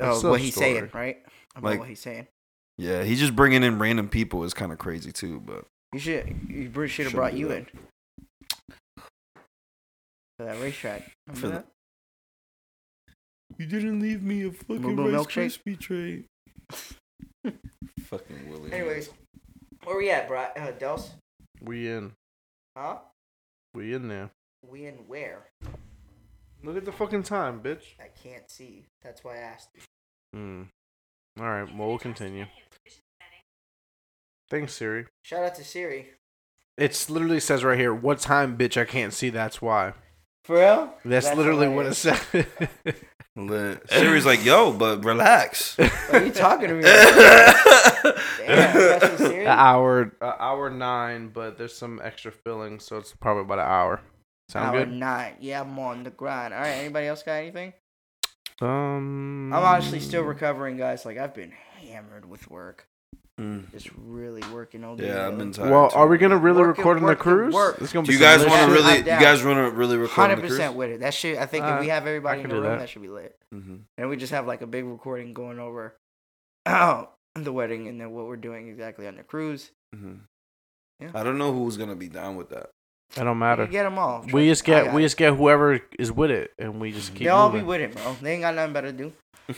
[0.00, 0.74] oh, what he's story.
[0.74, 1.18] saying, right?
[1.54, 2.26] About Like- what he's saying.
[2.76, 5.38] Yeah, he's just bringing in random people is kind of crazy too.
[5.40, 6.36] But You should.
[6.48, 7.58] You should have brought you that.
[7.58, 7.66] in
[10.38, 11.10] for that racetrack.
[11.28, 11.66] Remember For that?
[13.60, 15.58] You didn't leave me a fucking Little Rice milkshake?
[15.62, 16.24] Krispie tray.
[18.04, 18.72] fucking Willie.
[18.72, 19.10] Anyways,
[19.84, 20.46] where we at, bro?
[20.56, 21.10] Uh, Dels?
[21.60, 22.12] We in.
[22.74, 22.96] Huh?
[23.74, 24.30] We in there.
[24.66, 25.48] We in where?
[26.62, 27.82] Look at the fucking time, bitch.
[28.00, 28.86] I can't see.
[29.02, 29.68] That's why I asked.
[30.32, 30.62] Hmm.
[31.38, 31.74] All right.
[31.76, 32.46] Well, we'll continue.
[34.48, 35.06] Thanks, Siri.
[35.22, 36.08] Shout out to Siri.
[36.78, 38.80] It's literally says right here, "What time, bitch?
[38.80, 39.28] I can't see.
[39.28, 39.92] That's why."
[40.44, 40.94] For real?
[41.04, 42.26] That's, That's literally what it hilarious.
[42.32, 42.48] said.
[43.36, 43.88] Lit.
[43.90, 45.78] Siri's like, yo, but relax.
[46.12, 46.82] Are you talking to me?
[48.46, 49.42] Damn, Siri?
[49.42, 53.66] An hour, uh, hour nine, but there's some extra filling, so it's probably about an
[53.66, 54.00] hour.
[54.48, 54.92] Sound Hour good?
[54.92, 55.34] nine.
[55.40, 56.52] Yeah, I'm on the grind.
[56.52, 56.70] All right.
[56.70, 57.72] Anybody else got anything?
[58.60, 61.04] Um, I'm honestly still recovering, guys.
[61.06, 62.86] Like I've been hammered with work.
[63.40, 63.70] Mm.
[63.72, 65.06] Just really working all day.
[65.06, 65.36] Yeah, I've really.
[65.38, 65.70] been tired.
[65.70, 65.96] Well, too.
[65.96, 67.54] are we gonna really Work it, record on the work it, cruise?
[67.54, 67.80] work.
[67.80, 68.84] It's gonna Do be you guys want to lit shit.
[68.84, 68.92] really?
[68.92, 69.22] I'm You down.
[69.22, 70.58] guys want to really record on Hundred the cruise?
[70.58, 71.00] percent with it.
[71.00, 71.38] That shit.
[71.38, 72.78] I think if Uh, we have I everybody in can the do room, that.
[72.80, 73.36] that should be lit.
[73.54, 73.76] Mm-hmm.
[73.96, 75.96] And we just have like a big recording going over
[76.66, 79.70] the wedding and then what we're doing exactly on the cruise.
[79.94, 80.14] hmm
[81.00, 81.10] Yeah.
[81.14, 82.68] I don't know who's gonna be down with that.
[83.16, 83.64] It don't We matter.
[83.64, 84.24] can get them all.
[84.32, 85.04] We just Trust me, I get we it.
[85.06, 87.24] just get whoever is with it, and we just keep.
[87.24, 87.66] They all be moving.
[87.68, 88.16] with it, bro.
[88.20, 89.12] They ain't got nothing better to do.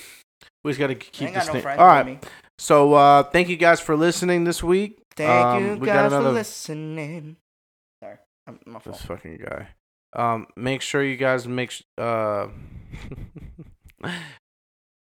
[0.64, 1.78] We just gotta keep this got no thing.
[1.78, 2.24] All right.
[2.58, 4.98] So uh, thank you guys for listening this week.
[5.16, 7.36] Thank Um, you we got guys for listening.
[8.02, 8.96] Sorry, I'm, my fault.
[8.96, 9.68] This fucking guy.
[10.14, 12.48] Um, make sure you guys make sh- uh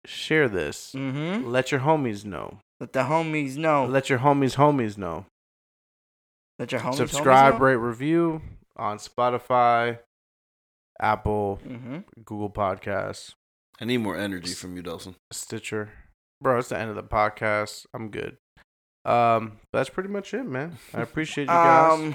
[0.06, 0.92] share this.
[0.94, 1.46] Mm-hmm.
[1.48, 2.58] Let your homies know.
[2.78, 3.84] Let the homies know.
[3.86, 5.26] Let, your homies homies know.
[6.58, 8.40] Let your homies Subscribe, rate, review
[8.76, 9.98] on Spotify,
[11.00, 11.98] Apple, Mm-hmm.
[12.24, 13.34] Google Podcasts,
[13.80, 15.14] I need more energy from you, Delson.
[15.32, 15.90] Stitcher.
[16.42, 17.86] Bro, it's the end of the podcast.
[17.94, 18.36] I'm good.
[19.06, 20.76] Um, that's pretty much it, man.
[20.92, 21.92] I appreciate you guys.
[21.92, 22.14] Um,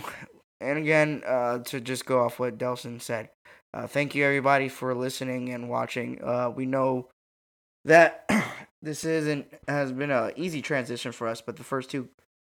[0.61, 3.29] and again, uh, to just go off what Delson said,
[3.73, 6.23] uh, thank you everybody for listening and watching.
[6.23, 7.09] Uh, we know
[7.83, 8.29] that
[8.83, 12.09] this isn't has been a easy transition for us, but the first two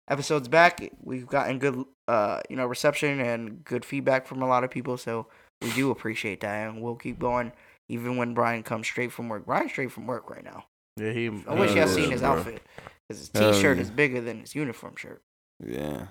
[0.08, 4.62] episodes back, we've gotten good, uh, you know, reception and good feedback from a lot
[4.62, 4.96] of people.
[4.96, 5.26] So
[5.62, 7.52] we do appreciate that, and we'll keep going
[7.90, 9.44] even when Brian comes straight from work.
[9.46, 10.64] Brian's straight from work right now.
[10.96, 11.26] Yeah, he.
[11.46, 12.30] I wish y'all seen his bro.
[12.30, 12.62] outfit.
[13.08, 13.82] Because his t-shirt yeah.
[13.82, 15.22] is bigger than his uniform shirt.
[15.64, 16.06] Yeah.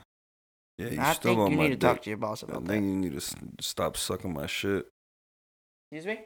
[0.78, 2.56] Yeah, you I still think on you my need to talk to your boss about
[2.56, 2.90] I about think that.
[2.90, 4.88] you need to stop sucking my shit.
[5.92, 6.26] Excuse me?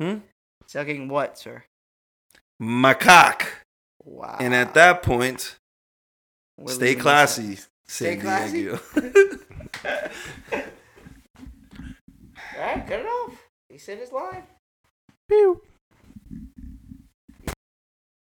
[0.00, 0.18] Hmm?
[0.66, 1.64] Sucking what, sir?
[2.58, 3.64] My cock.
[4.04, 4.36] Wow.
[4.40, 5.58] And at that point,
[6.58, 7.56] We're stay leaving this classy.
[7.86, 8.62] Stay San classy?
[8.62, 8.80] Diego.
[12.56, 13.48] All right, cut it off.
[13.68, 14.44] He said his line.
[15.30, 15.50] Piu.